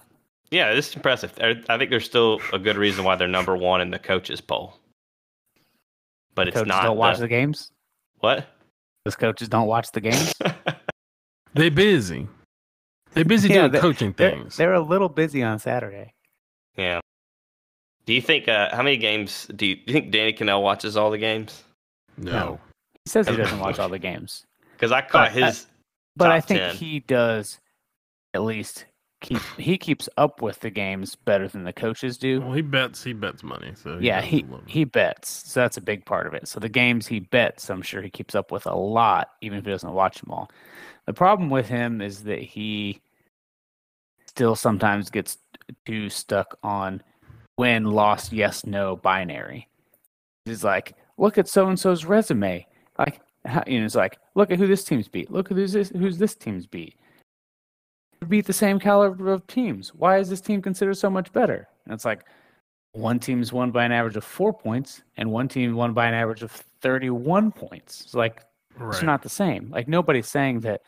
[0.52, 1.32] Yeah, this is impressive.
[1.40, 4.40] I I think there's still a good reason why they're number one in the coaches
[4.40, 4.74] poll,
[6.34, 6.82] but it's Coaches not.
[6.82, 7.70] don't watch the- the games.
[8.18, 8.46] what?
[9.04, 10.34] Those coaches don't watch the games.
[11.54, 12.28] They're busy.
[13.14, 14.56] They're busy Yeah, doing they- coaching They're, things.
[14.56, 16.12] they're a little busy on Saturday.
[16.76, 17.00] yeah.
[18.06, 18.46] Do you think?
[18.48, 21.64] Uh, how many games do you, do you think Danny Kanell watches all the games?
[22.18, 22.30] no.
[22.32, 22.60] No.
[23.10, 25.66] He says he doesn't watch all the games, Because I caught But I- his.
[26.14, 26.76] but I think 10.
[26.76, 27.58] he does
[28.34, 28.84] at least
[29.20, 32.40] keep he keeps up with the games better than the coaches do.
[32.40, 33.02] Well, he bets.
[33.02, 33.72] He bets money.
[33.74, 36.46] So Yeah, he he bets, so that's a big part of it.
[36.46, 39.64] So the games he bets, I'm sure he keeps up with a lot, even if
[39.64, 40.48] he doesn't watch them all.
[41.06, 43.00] The problem with him is that he
[44.28, 45.36] still sometimes gets
[45.84, 47.02] too stuck on
[47.58, 49.66] win, loss, yes, no binary.
[50.44, 52.66] He's like, look at so and so's resume.
[53.00, 55.30] Like, how, you know, it's like, look at who this team's beat.
[55.30, 56.96] Look at who's this, who's this team's beat.
[58.28, 59.94] Beat the same caliber of teams.
[59.94, 61.66] Why is this team considered so much better?
[61.86, 62.26] And it's like,
[62.92, 66.14] one team's won by an average of four points, and one team won by an
[66.14, 68.02] average of 31 points.
[68.02, 68.42] It's like,
[68.76, 68.92] right.
[68.92, 69.70] it's not the same.
[69.70, 70.82] Like, nobody's saying that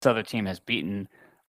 [0.00, 1.08] this other team has beaten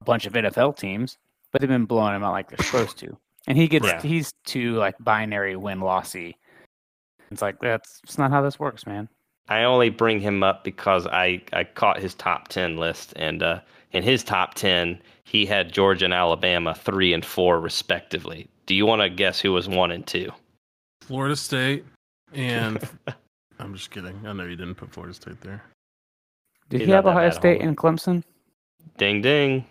[0.01, 1.17] a bunch of NFL teams,
[1.51, 3.17] but they've been blowing them out like they're supposed to.
[3.47, 4.01] And he gets, Yeah.
[4.01, 6.37] he's too, like, binary win lossy.
[7.31, 9.07] It's like, that's it's not how this works, man.
[9.49, 13.59] I only bring him up because I, I caught his top 10 list, and uh,
[13.91, 18.47] in his top 10, he had Georgia and Alabama three and four, respectively.
[18.65, 20.31] Do you want to guess who was one and two?
[21.01, 21.83] Florida State
[22.33, 22.79] and
[23.59, 24.19] I'm just kidding.
[24.25, 25.63] I know you didn't put Florida State there.
[26.69, 28.23] Did He's he have that Ohio State hold and Clemson?
[28.97, 29.65] Ding, ding.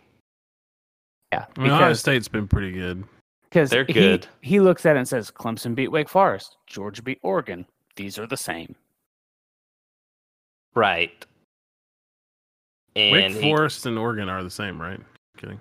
[1.33, 3.05] Yeah, I mean, Ohio State's been pretty good.
[3.45, 4.27] because They're he- good.
[4.43, 7.65] He, looks at it and says, Clemson beat Wake Forest, Georgia beat Oregon.
[7.97, 8.75] These are the same.
[10.75, 11.25] Right.
[12.97, 15.01] And Wake he- Forest and Oregon are the same, right?
[15.39, 15.61] Kidding.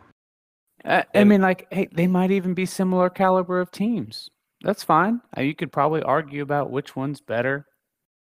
[0.84, 4.30] Uh, I mean, like, hey, they might even be similar caliber of teams.
[4.62, 5.22] That's fine.
[5.38, 7.66] Uh, You could probably argue about which one's better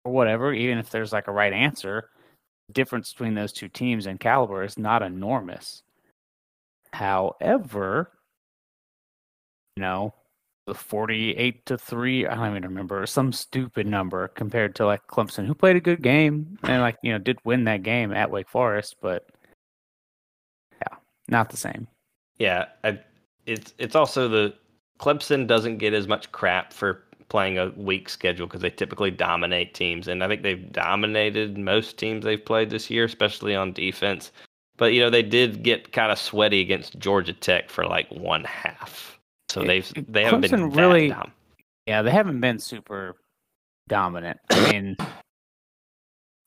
[0.04, 2.10] or whatever, even if there's like a right answer.
[2.68, 5.82] The difference between those two teams in caliber is not enormous.
[6.94, 8.12] However,
[9.76, 10.25] you know, the
[10.74, 15.54] 48 to 3, I don't even remember, some stupid number compared to like Clemson, who
[15.54, 18.96] played a good game and like, you know, did win that game at Wake Forest,
[19.02, 19.28] but
[20.82, 20.98] yeah,
[21.28, 21.88] not the same.
[22.38, 23.00] Yeah, I,
[23.46, 24.56] it's it's also the
[25.00, 29.74] Clemson doesn't get as much crap for playing a weak schedule because they typically dominate
[29.74, 34.32] teams, and I think they've dominated most teams they've played this year, especially on defense.
[34.78, 38.44] But you know they did get kind of sweaty against Georgia Tech for like one
[38.44, 39.15] half,
[39.50, 41.32] so they've they haven't been Clemson that really- dom-
[41.86, 43.16] Yeah, they haven't been super
[43.88, 44.40] dominant.
[44.50, 44.98] I mean,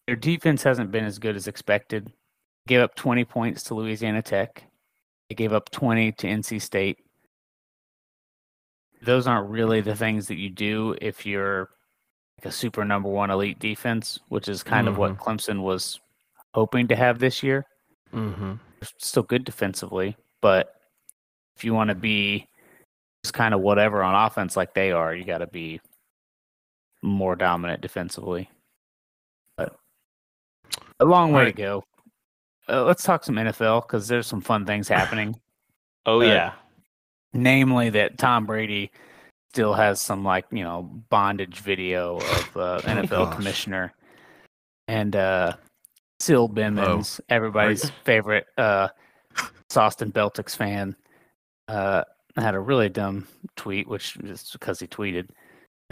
[0.07, 2.13] their defense hasn't been as good as expected.
[2.67, 4.65] Gave up 20 points to Louisiana Tech.
[5.29, 6.99] They gave up 20 to NC State.
[9.03, 11.71] Those aren't really the things that you do if you're
[12.39, 16.01] like a super number one elite defense, which is kind of what Clemson was
[16.55, 17.65] hoping to have this year.
[18.13, 18.55] Mm-hmm.
[18.99, 20.75] Still good defensively, but
[21.57, 22.47] if you want to be
[23.25, 25.81] just kind of whatever on offense like they are, you got to be
[27.03, 28.51] more dominant defensively.
[29.57, 29.75] But
[31.01, 31.57] a long way Right.
[31.57, 31.85] to go.
[32.69, 35.39] Uh, let's talk some NFL because there's some fun things happening.
[36.07, 36.53] Oh Uh, yeah.
[37.35, 38.91] namely that Tom Brady
[39.51, 43.35] still has some like you know bondage video of uh, NFL gosh.
[43.37, 43.93] commissioner
[44.87, 45.53] and uh
[46.23, 48.89] Sil Bimmons, everybody's favorite uh
[49.77, 50.97] Austin Beltix fan,
[51.69, 52.05] uh
[52.43, 53.27] had a really dumb
[53.57, 55.29] tweet, which is because he tweeted.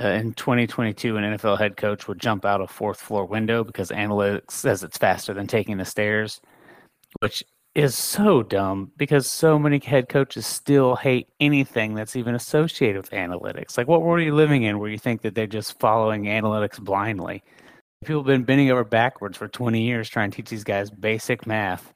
[0.03, 3.91] Uh, in 2022, an NFL head coach would jump out a fourth floor window because
[3.91, 6.41] analytics says it's faster than taking the stairs,
[7.21, 7.43] which
[7.75, 13.11] is so dumb because so many head coaches still hate anything that's even associated with
[13.11, 13.77] analytics.
[13.77, 16.81] Like, what world are you living in where you think that they're just following analytics
[16.81, 17.43] blindly?
[18.05, 21.47] People have been bending over backwards for 20 years trying to teach these guys basic
[21.47, 21.93] math.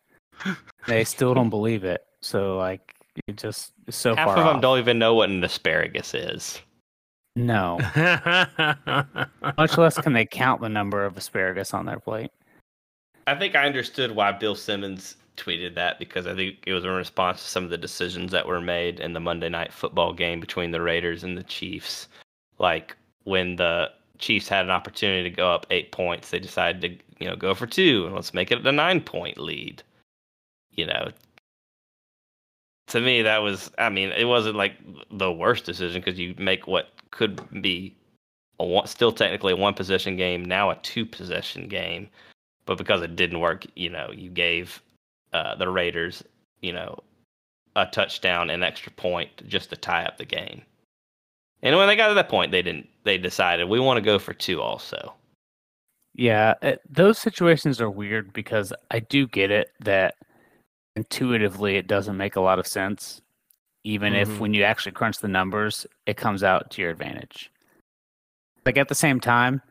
[0.87, 2.03] They still don't believe it.
[2.23, 2.95] So, like,
[3.27, 4.63] it just so Half far of them off.
[4.63, 6.61] don't even know what an asparagus is.
[7.37, 7.79] No,
[9.57, 12.31] much less can they count the number of asparagus on their plate.
[13.27, 16.91] I think I understood why Bill Simmons tweeted that because I think it was in
[16.91, 20.41] response to some of the decisions that were made in the Monday night football game
[20.41, 22.09] between the Raiders and the Chiefs.
[22.59, 27.25] Like when the Chiefs had an opportunity to go up eight points, they decided to,
[27.25, 29.83] you know, go for two and let's make it a nine point lead.
[30.73, 31.11] You know,
[32.91, 34.75] to me, that was, I mean, it wasn't like
[35.11, 37.97] the worst decision because you make what could be
[38.61, 42.09] a one, still technically a one possession game, now a two possession game
[42.71, 44.81] but because it didn't work, you know, you gave
[45.33, 46.23] uh, the Raiders,
[46.61, 47.01] you know,
[47.75, 50.63] a touchdown, an extra point just to tie up the game.
[51.63, 52.89] And when they got to that point, they didn't.
[53.03, 55.15] They decided we want to go for two also.
[56.15, 60.15] Yeah, uh, those situations are weird because I do get it that
[61.01, 63.23] intuitively it doesn't make a lot of sense,
[63.85, 64.21] even Mhm.
[64.23, 67.51] if when you actually crunch the numbers, it comes out to your advantage.
[68.67, 69.63] Like at the same time,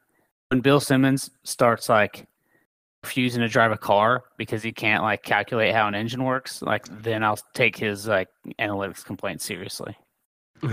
[0.49, 2.25] when Bill Simmons starts like
[3.03, 6.85] refusing to drive a car because he can't like calculate how an engine works, like
[7.03, 9.95] then I'll take his like analytics complaint seriously.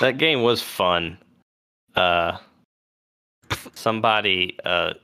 [0.00, 1.18] that game was fun.
[1.94, 2.38] Uh,
[3.74, 4.94] somebody uh,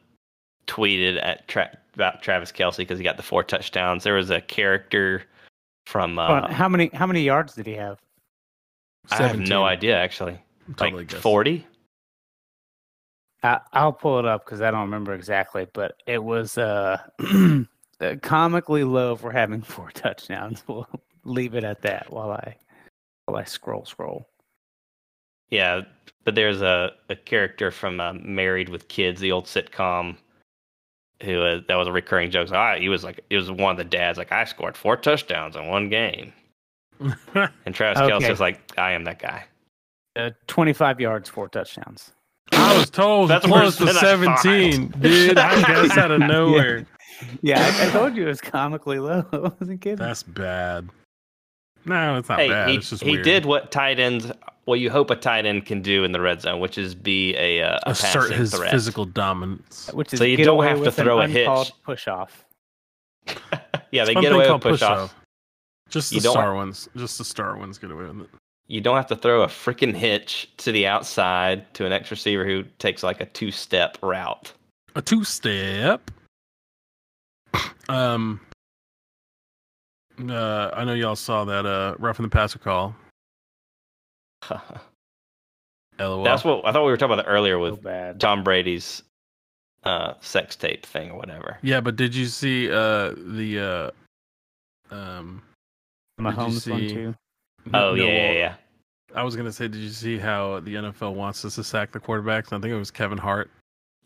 [0.66, 4.04] tweeted at tra- about Travis Kelce because he got the four touchdowns.
[4.04, 5.22] There was a character
[5.86, 6.16] from.
[6.16, 7.98] Hold on, Uh, how many how many yards did he have?
[9.10, 10.38] I have no idea actually.
[10.76, 11.66] Totally like forty.
[13.42, 16.96] I, I'll pull it up because I don't remember exactly, but it was uh,
[18.00, 20.64] uh, comically low for having four touchdowns.
[20.68, 20.88] We'll
[21.24, 22.56] leave it at that while I
[23.26, 24.26] while I scroll scroll.
[25.50, 25.82] Yeah,
[26.24, 30.16] but there's a, a character from uh, Married with Kids, the old sitcom,
[31.22, 32.48] who uh, that was a recurring joke.
[32.48, 34.96] So I, he was like, it was one of the dads, like, I scored four
[34.96, 36.32] touchdowns in one game.
[37.66, 38.12] And Travis Okay.
[38.12, 39.44] Kelce was like, I am that guy.
[40.16, 42.12] Uh, Twenty five yards, four touchdowns.
[42.52, 45.38] I was told That's close worse to than I 17, dude.
[45.38, 46.86] I guess out of nowhere.
[47.42, 49.24] Yeah, I, I told you it was comically low.
[49.32, 49.96] I wasn't kidding.
[49.98, 50.88] That's bad.
[51.84, 52.68] No, it's not hey, bad.
[52.70, 53.24] he, it's just he weird.
[53.24, 54.30] did what tight ends,
[54.66, 57.34] what you hope a tight end can do in the red zone, which is be
[57.36, 58.70] a, uh, a assert his threat.
[58.70, 59.90] physical dominance.
[59.92, 61.72] Which is So you don't have to throw a hitch.
[61.84, 62.44] push off.
[63.90, 64.98] yeah, they Something get away with push off.
[65.10, 65.14] push-off.
[65.90, 66.88] Just the You don't- star ones.
[66.96, 68.30] Just the star ones get away with it.
[68.66, 72.46] You don't have to throw a freaking hitch to the outside to an X receiver
[72.46, 74.52] who takes like a two step route.
[74.96, 76.10] A two step.
[77.88, 78.40] Um.
[80.28, 82.94] Uh, I know y'all saw that uh roughing the passer call.
[85.98, 86.24] LOL.
[86.24, 88.20] That's what I thought we were talking about that earlier So with bad.
[88.20, 89.02] Tom Brady's
[89.84, 91.58] uh, sex tape thing or whatever.
[91.62, 93.92] Yeah, but did you see uh the
[94.90, 95.42] uh um
[96.18, 97.14] did you Mahomes one see- too.
[97.72, 98.54] Oh no, yeah, yeah, yeah.
[99.14, 102.00] I was gonna say, did you see how the NFL wants us to sack the
[102.00, 102.46] quarterbacks?
[102.46, 103.50] I think it was Kevin Hart,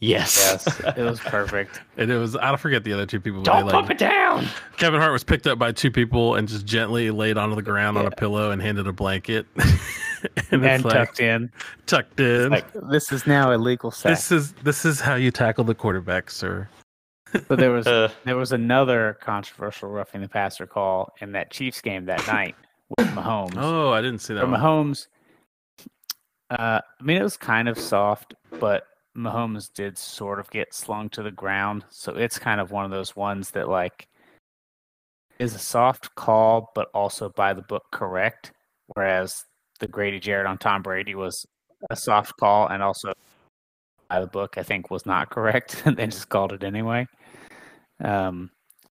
[0.00, 0.36] Yes.
[0.66, 1.80] Yes, it was perfect.
[1.96, 3.42] and it was I don't forget the other two people.
[3.42, 4.46] but Don't they, pump it down.
[4.76, 7.98] Kevin Hart was picked up by two people and just gently laid onto the ground
[7.98, 9.68] on a pillow and handed a blanket, and,
[10.52, 11.50] and it's like tucked in.
[11.86, 12.50] tucked in.
[12.50, 14.10] Like this is now a legal sack.
[14.12, 16.68] this is this is how you tackle the quarterback, sir.
[17.48, 21.80] But there was Uh, there was another controversial roughing the passer call in that Chiefs
[21.80, 22.54] game that night
[22.96, 23.54] with Mahomes.
[23.56, 24.42] Oh, I didn't see that.
[24.42, 24.60] For One.
[24.60, 25.08] Mahomes,
[26.50, 28.84] uh, I mean, it was kind of soft, but
[29.18, 31.84] Mahomes did sort of get slung to the ground.
[31.90, 34.08] So it's kind of one of those ones that, like,
[35.38, 38.52] is a soft call, but also by the book correct.
[38.94, 39.44] Whereas
[39.80, 41.46] the Grady Jarrett on Tom Brady was
[41.90, 43.12] a soft call and also
[44.08, 47.06] by the book, I think was not correct, and they just called it anyway.
[48.02, 48.50] Um,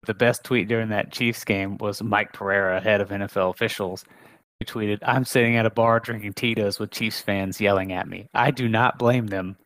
[0.06, 4.06] the best tweet during that Chiefs game was Mike Pereira, head of NFL officials,
[4.60, 8.30] who tweeted, "I'm sitting at a bar drinking Tito's with Chiefs fans yelling at me.
[8.34, 9.58] I do not blame them."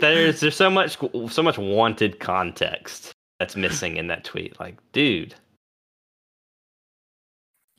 [0.00, 0.98] There's there's so much
[1.28, 4.58] so much wanted context that's missing in that tweet.
[4.60, 5.34] Like, dude.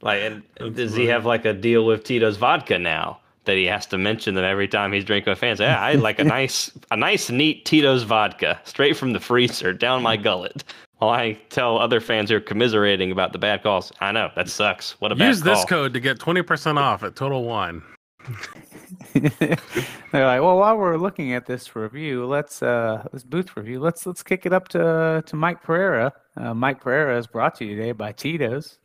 [0.01, 3.65] Like, and That's does he have like a deal with Tito's vodka now that he
[3.65, 5.59] has to mention them every time he's drinking with fans?
[5.59, 10.01] Yeah, I like a nice, a nice, neat Tito's vodka straight from the freezer down
[10.01, 10.63] my gullet.
[10.97, 14.49] While I tell other fans who are commiserating about the bad calls, I know that
[14.49, 14.99] sucks.
[15.01, 15.65] What a Use this call.
[15.65, 17.81] code to get 20% off at Total Wine.
[19.13, 24.05] They're like, well, while we're looking at this review, let's uh this booth review, let's
[24.05, 26.13] let's kick it up to to Mike Pereira.
[26.37, 28.79] Uh, Mike Pereira is brought to you today by Tito's.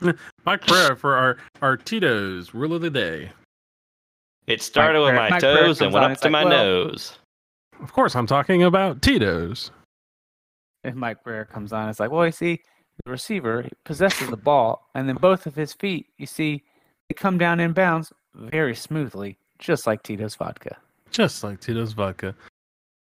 [0.44, 3.30] Mike Pereira for our, our Tito's rule of the day.
[4.46, 6.44] It started Mike with Pereira- my Mike toes and went on, up to like, my
[6.44, 7.18] well- nose.
[7.82, 9.70] Of course, I'm talking about Tito's.
[10.84, 11.88] And Mike Pereira comes on.
[11.88, 12.60] It's like, well, you see,
[13.04, 16.62] the receiver possesses the ball, and then both of his feet, you see,
[17.08, 20.76] they come down in bounds very smoothly, just like Tito's vodka.
[21.10, 22.34] Just like Tito's vodka.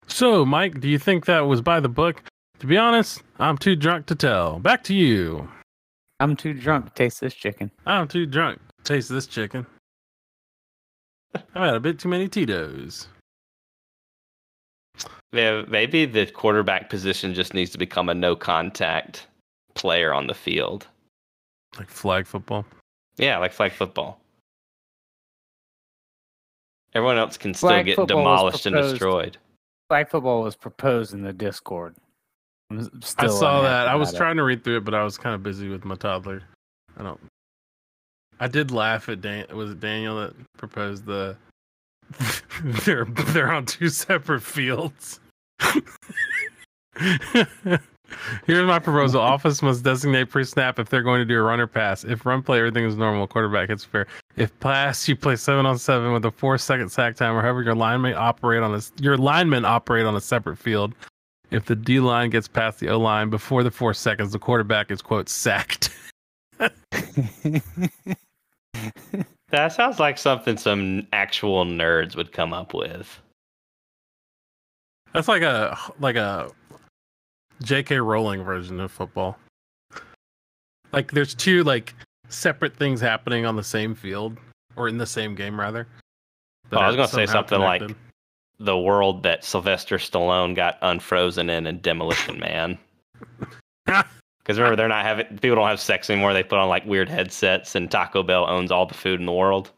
[0.07, 2.22] So, Mike, do you think that was by the book?
[2.59, 4.59] To be honest, I'm too drunk to tell.
[4.59, 5.48] Back to you.
[6.18, 7.70] I'm too drunk to taste this chicken.
[7.86, 9.64] I'm too drunk to taste this chicken.
[11.34, 13.09] I've had a bit too many Tito's.
[15.32, 19.28] Yeah, maybe the quarterback position just needs to become a no contact
[19.74, 20.88] player on the field.
[21.78, 22.66] Like flag football.
[23.16, 24.20] Yeah, like flag football.
[26.95, 29.36] Everyone else can still Flag get demolished and destroyed.
[29.88, 31.95] Flag football was proposed in the Discord.
[32.70, 33.88] I'm s- I still saw that.
[33.88, 34.18] I was about it.
[34.18, 36.43] trying to read through it, but I was kind of busy with my toddler.
[36.97, 37.20] I don't.
[38.41, 39.47] I did laugh at Dan.
[39.55, 41.36] Was it Daniel that proposed the?
[42.84, 45.20] they're they're on two separate fields.
[48.46, 52.04] Here's my proposal: Office must designate pre-snap if they're going to do a runner pass.
[52.04, 53.26] If run play, everything is normal.
[53.26, 54.06] Quarterback, it's fair.
[54.36, 57.74] If pass, you play seven on seven with a four-second sack time, or however your
[57.74, 60.94] linemen operate on a your linemen operate on a separate field.
[61.50, 64.90] If the D line gets past the O line before the four seconds, the quarterback
[64.90, 65.90] is quote sacked.
[69.50, 73.20] That sounds like something some actual nerds would come up with.
[75.12, 76.50] That's like a like a
[77.62, 77.98] J.K.
[77.98, 79.38] Rowling version of football.
[80.92, 81.94] Like there's two like
[82.28, 84.38] separate things happening on the same field
[84.76, 85.86] or in the same game rather.
[86.72, 87.96] Oh, I was gonna say somehow something like-
[88.58, 92.78] The world that Sylvester Stallone got unfrozen in in Demolition Man.
[93.86, 96.32] Because remember, they're not having people don't have sex anymore.
[96.32, 99.32] They put on like weird headsets, and Taco Bell owns all the food in the
[99.32, 99.70] world.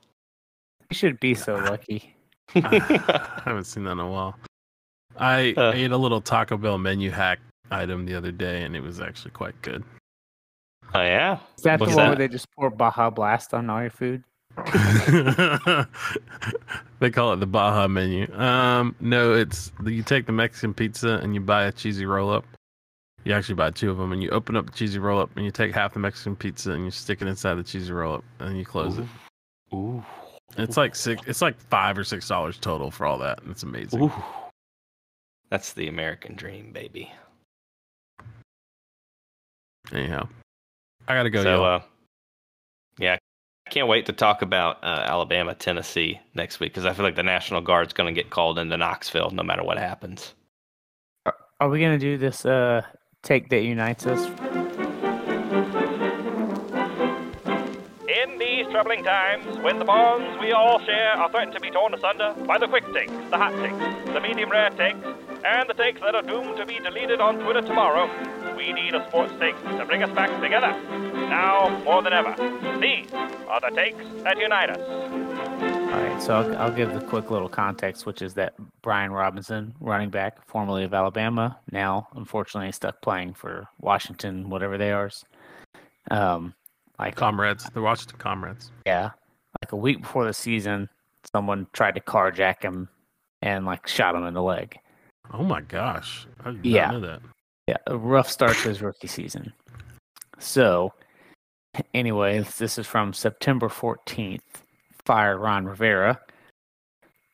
[0.91, 2.15] you should be so lucky.
[2.55, 4.37] I haven't seen that in a while.
[5.19, 5.73] I Uh.
[5.75, 7.39] ate a little Taco Bell menu hack
[7.73, 9.83] item the other day, and it was actually quite good.
[10.95, 12.19] Oh yeah, Is that What's the one that?
[12.19, 14.23] where they just pour Baja Blast on all your food?
[17.01, 18.31] they call it the Baja menu.
[18.35, 22.45] Um, no, it's you take the Mexican pizza and you buy a cheesy roll up.
[23.25, 25.45] You actually buy two of them, and you open up the cheesy roll up, and
[25.45, 28.25] you take half the Mexican pizza and you stick it inside the cheesy roll up,
[28.41, 29.07] and you close it.
[29.73, 30.05] ooh,
[30.59, 31.23] It's like six.
[31.27, 33.41] It's like five or six dollars total for all that.
[33.43, 34.03] and It's amazing.
[34.03, 34.13] ooh.
[35.51, 37.13] That's the American dream, baby.
[39.91, 40.29] Anyhow,
[41.09, 41.43] I gotta go.
[41.43, 41.83] so, uh,
[42.99, 43.17] yeah,
[43.67, 47.17] I can't wait to talk about uh, Alabama, Tennessee next week because I feel like
[47.17, 50.35] the National Guard's going to get called into Knoxville no matter what happens.
[51.61, 52.83] Are we gonna do this uh
[53.23, 54.27] take that unites us?
[58.09, 61.95] In these troubling times, when the bonds we all share are threatened to be torn
[61.95, 64.99] asunder by the quick takes, the hot takes, the medium rare takes,
[65.45, 68.09] and the takes that are doomed to be deleted on Twitter tomorrow,
[68.57, 70.73] we need a sports take to bring us back together.
[71.29, 72.35] Now more than ever,
[72.81, 74.81] these are the takes that unite us.
[75.93, 79.75] All right, so I'll, I'll give the quick little context, which is that Brian Robinson,
[79.81, 85.11] running back, formerly of Alabama, now unfortunately stuck playing for Washington, whatever they are.
[86.11, 86.55] Um,
[86.99, 88.71] like comrades, the Washington comrades.
[88.87, 89.11] yeah,
[89.63, 90.89] like a week before the season,
[91.35, 92.89] someone tried to carjack him
[93.43, 94.79] and like shot him in the leg.
[95.33, 96.27] Oh my gosh!
[96.63, 96.91] Yeah.
[96.91, 97.21] know that.
[97.69, 99.53] Yeah, a rough start to his rookie season.
[100.39, 100.93] So,
[101.95, 104.41] anyway, this is from September 14th.
[105.05, 106.21] Fire Ron Rivera.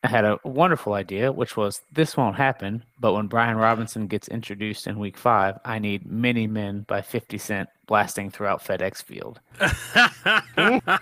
[0.03, 4.27] I had a wonderful idea, which was this won't happen, but when Brian Robinson gets
[4.29, 9.39] introduced in week five, I need Many Men by 50 Cent blasting throughout FedEx Field.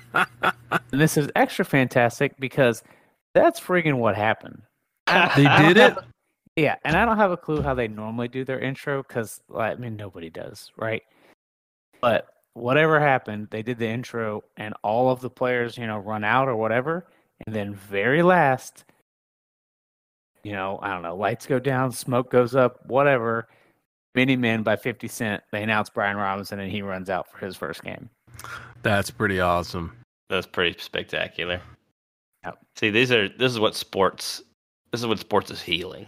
[0.91, 2.83] And this is extra fantastic because
[3.33, 4.61] That's friggin' what happened.
[5.07, 5.95] They did it?
[6.57, 9.41] have- Yeah, and I don't have a clue how they normally do their intro because
[9.55, 11.03] I mean nobody does, right?
[12.01, 16.23] But whatever happened, they did the intro, and all of the players, you know, run
[16.23, 17.07] out or whatever,
[17.45, 18.85] and then very last,
[20.43, 23.47] you know, I don't know, lights go down, smoke goes up, whatever.
[24.15, 25.43] Many Men by Fifty Cent.
[25.51, 28.09] They announce Brian Robinson, and he runs out for his first game.
[28.81, 29.95] That's pretty awesome.
[30.27, 31.61] That's pretty spectacular.
[32.43, 32.57] Yep.
[32.77, 34.41] See, these are this is what sports.
[34.91, 36.07] This is what sports is healing.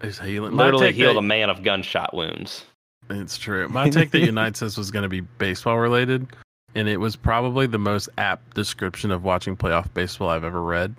[0.00, 0.56] It's healing.
[0.56, 2.64] Literally healed that- a man of gunshot wounds.
[3.10, 3.68] It's true.
[3.68, 6.26] My take that unites us was going to be baseball related,
[6.74, 10.94] and it was probably the most apt description of watching playoff baseball I've ever read.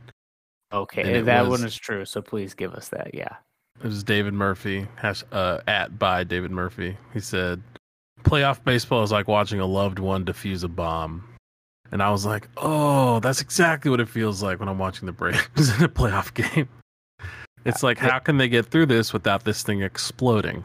[0.72, 2.06] Okay, that was- one is true.
[2.06, 3.14] So please give us that.
[3.14, 3.36] Yeah.
[3.84, 6.96] It was David Murphy, hash, uh, at by David Murphy.
[7.14, 7.62] He said,
[8.24, 11.28] "Playoff baseball is like watching a loved one defuse a bomb,"
[11.92, 15.12] and I was like, "Oh, that's exactly what it feels like when I'm watching the
[15.12, 15.40] Braves
[15.78, 16.70] in a playoff game."
[17.66, 20.64] It's like, how can they get through this without this thing exploding?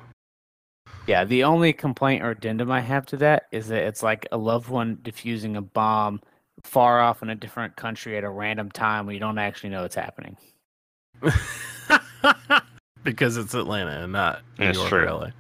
[1.06, 4.36] Yeah, the only complaint or addendum I have to that is that it's like a
[4.36, 6.20] loved one defusing a bomb
[6.62, 9.85] far off in a different country at a random time when you don't actually know
[9.85, 10.36] it's happening.
[13.02, 15.05] because it's Atlanta and not New That's York true.
[15.05, 15.31] or LA.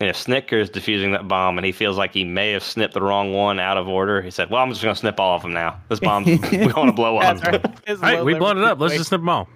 [0.00, 3.34] Yeah, Snitker's defusing that bomb, and he feels like he may have snipped the wrong
[3.34, 4.22] one out of order.
[4.22, 5.78] He said, "Well, I'm just going to snip all of them now.
[5.90, 7.64] This bomb, we want to blow up." That's right.
[7.88, 8.80] All right, we blown it up.
[8.80, 9.46] Let's just snip them all.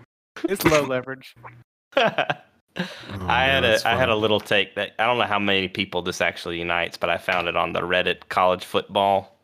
[0.44, 1.35] It's low leverage.
[1.97, 2.36] I
[2.77, 6.02] Oh, had man, a had a little take that I don't know how many people
[6.02, 9.39] this actually unites, but I found it on the Reddit college football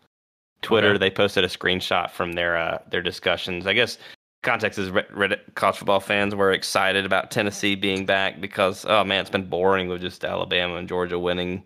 [0.63, 0.91] Twitter.
[0.91, 0.99] Okay.
[0.99, 3.69] They posted a screenshot from their uh, their discussions.
[3.69, 3.99] I guess
[4.43, 9.21] context is Reddit college football fans were excited about Tennessee being back because oh man,
[9.21, 11.63] it's been boring with just Alabama and Georgia winning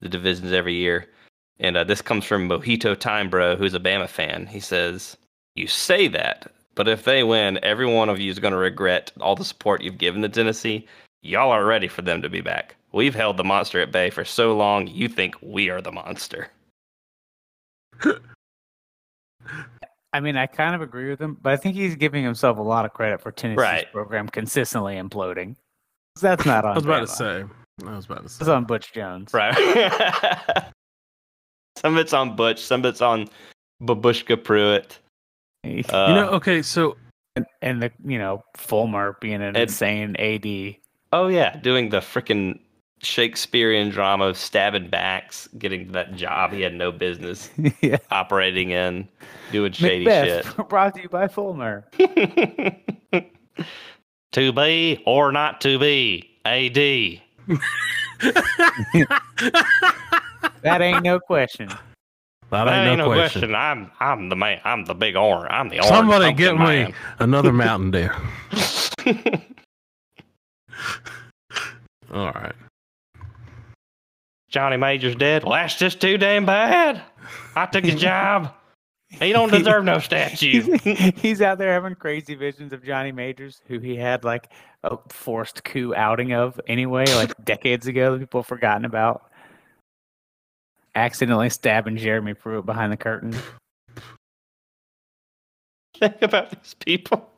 [0.00, 1.08] the divisions every year.
[1.58, 4.46] And uh, this comes from Mojito Time Bro, who's a Bama fan.
[4.46, 5.16] He says,
[5.56, 6.46] "You say that,
[6.78, 9.82] but if they win, every one of you is going to regret all the support
[9.82, 10.86] you've given to Tennessee.
[11.22, 12.76] Y'all are ready for them to be back.
[12.92, 14.86] We've held the monster at bay for so long.
[14.86, 16.46] You think we are the monster."
[20.12, 22.62] I mean, I kind of agree with him, but I think he's giving himself a
[22.62, 23.92] lot of credit for Tennessee's Right.
[23.92, 25.56] program consistently imploding.
[26.20, 26.70] That's not on.
[26.70, 27.44] I was about to say.
[27.84, 28.36] I was about to say.
[28.42, 29.34] It's on Butch Jones.
[29.34, 29.52] Right.
[31.76, 33.28] some of it's on Butch, some of it's on
[33.82, 35.00] Babushka Pruitt.
[35.64, 36.96] Uh, you know, okay, so
[37.36, 40.76] and, and the you know Fulmer being an insane AD.
[41.12, 42.58] oh yeah, doing the freaking
[43.02, 47.98] Shakespearean drama of stabbing backs, getting that job he had no business yeah.
[48.10, 49.08] operating in,
[49.52, 51.86] doing shady Macbeth, brought to you by Fulmer.
[54.32, 57.20] to be or not to be, AD.
[60.62, 61.68] That ain't no question.
[62.50, 63.54] That That ain't, no, question.
[63.54, 64.60] I'm I'm the man.
[64.64, 65.48] I'm the big orange.
[65.50, 65.88] I'm the orange.
[65.88, 66.94] Somebody pumpkin get me man.
[67.18, 68.08] another Mountain Dew.
[72.12, 72.54] All right.
[74.48, 75.44] Johnny Major's dead.
[75.44, 77.02] Well, that's just too damn bad.
[77.54, 78.54] I took his job.
[79.10, 80.76] He don't deserve no statue.
[80.82, 84.50] He's, he's out there having crazy visions of Johnny Majors, who he had like
[84.84, 89.27] a forced coup outing of anyway, like decades ago that people have forgotten about.
[90.94, 93.34] Accidentally stabbing Jeremy Pruitt behind the curtain.
[95.98, 97.28] Think about these people.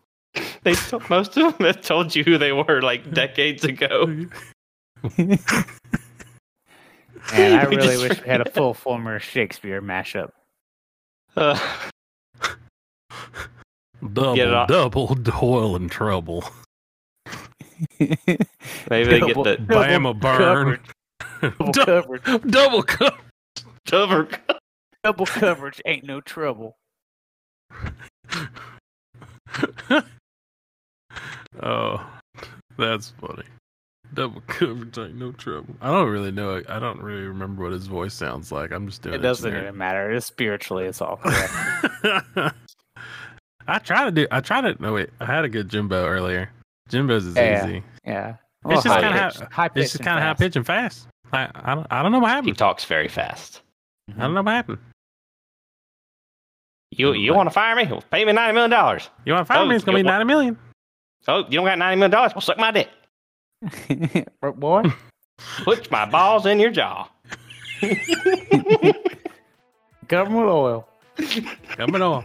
[0.62, 4.26] They told, most of them have told you who they were like decades ago.
[7.32, 10.30] And I We really just wish we had a full Fulmer Shakespeare mashup.
[11.36, 11.58] Uh,
[14.00, 14.68] Double, Get it off.
[14.68, 16.42] double Doyle in trouble.
[17.98, 18.16] maybe
[18.88, 20.80] they get Double- the Bama burn.
[21.42, 22.42] Double Dou- coverage.
[22.50, 22.82] double
[23.90, 24.24] cover.
[24.26, 24.58] cover.
[25.02, 26.76] Double coverage ain't no trouble.
[31.62, 32.06] oh,
[32.76, 33.44] that's funny.
[34.12, 35.74] Double coverage ain't no trouble.
[35.80, 36.60] I don't really know.
[36.68, 38.72] I don't really remember what his voice sounds like.
[38.72, 39.22] I'm just doing It it.
[39.22, 40.10] doesn't even matter.
[40.10, 41.52] It's spiritually, it's all correct.
[43.68, 44.26] I try to do.
[44.32, 44.74] I try to.
[44.82, 45.10] No wait.
[45.20, 46.50] I had a good Jimbo earlier.
[46.88, 47.64] Jimbo's is Yeah.
[47.64, 47.82] easy.
[48.04, 48.34] yeah.
[48.68, 50.40] It's just kinda pitched- ha- high It's just kind of high fast.
[50.40, 51.06] pitch and fast.
[51.32, 51.86] I, I don't.
[51.90, 52.48] I don't know what happened.
[52.48, 53.62] He talks very fast.
[54.16, 54.78] I don't know what happened.
[56.90, 57.84] You you want to fire me?
[57.86, 59.08] Well, pay me ninety million dollars.
[59.24, 59.76] You want to fire Oh, me?
[59.76, 60.58] It's gonna be yeah, what- ninety million.
[61.28, 62.32] Oh, you don't got ninety million dollars?
[62.34, 62.88] Well, suck my dick.
[64.56, 64.82] Boy,
[65.64, 67.08] Put my balls in your jaw.
[70.08, 70.88] government oil.
[71.68, 72.24] Coming on.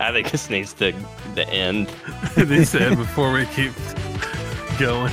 [0.00, 0.92] I think this needs to
[1.34, 1.86] the end.
[2.36, 3.72] they said before we keep
[4.78, 5.12] going.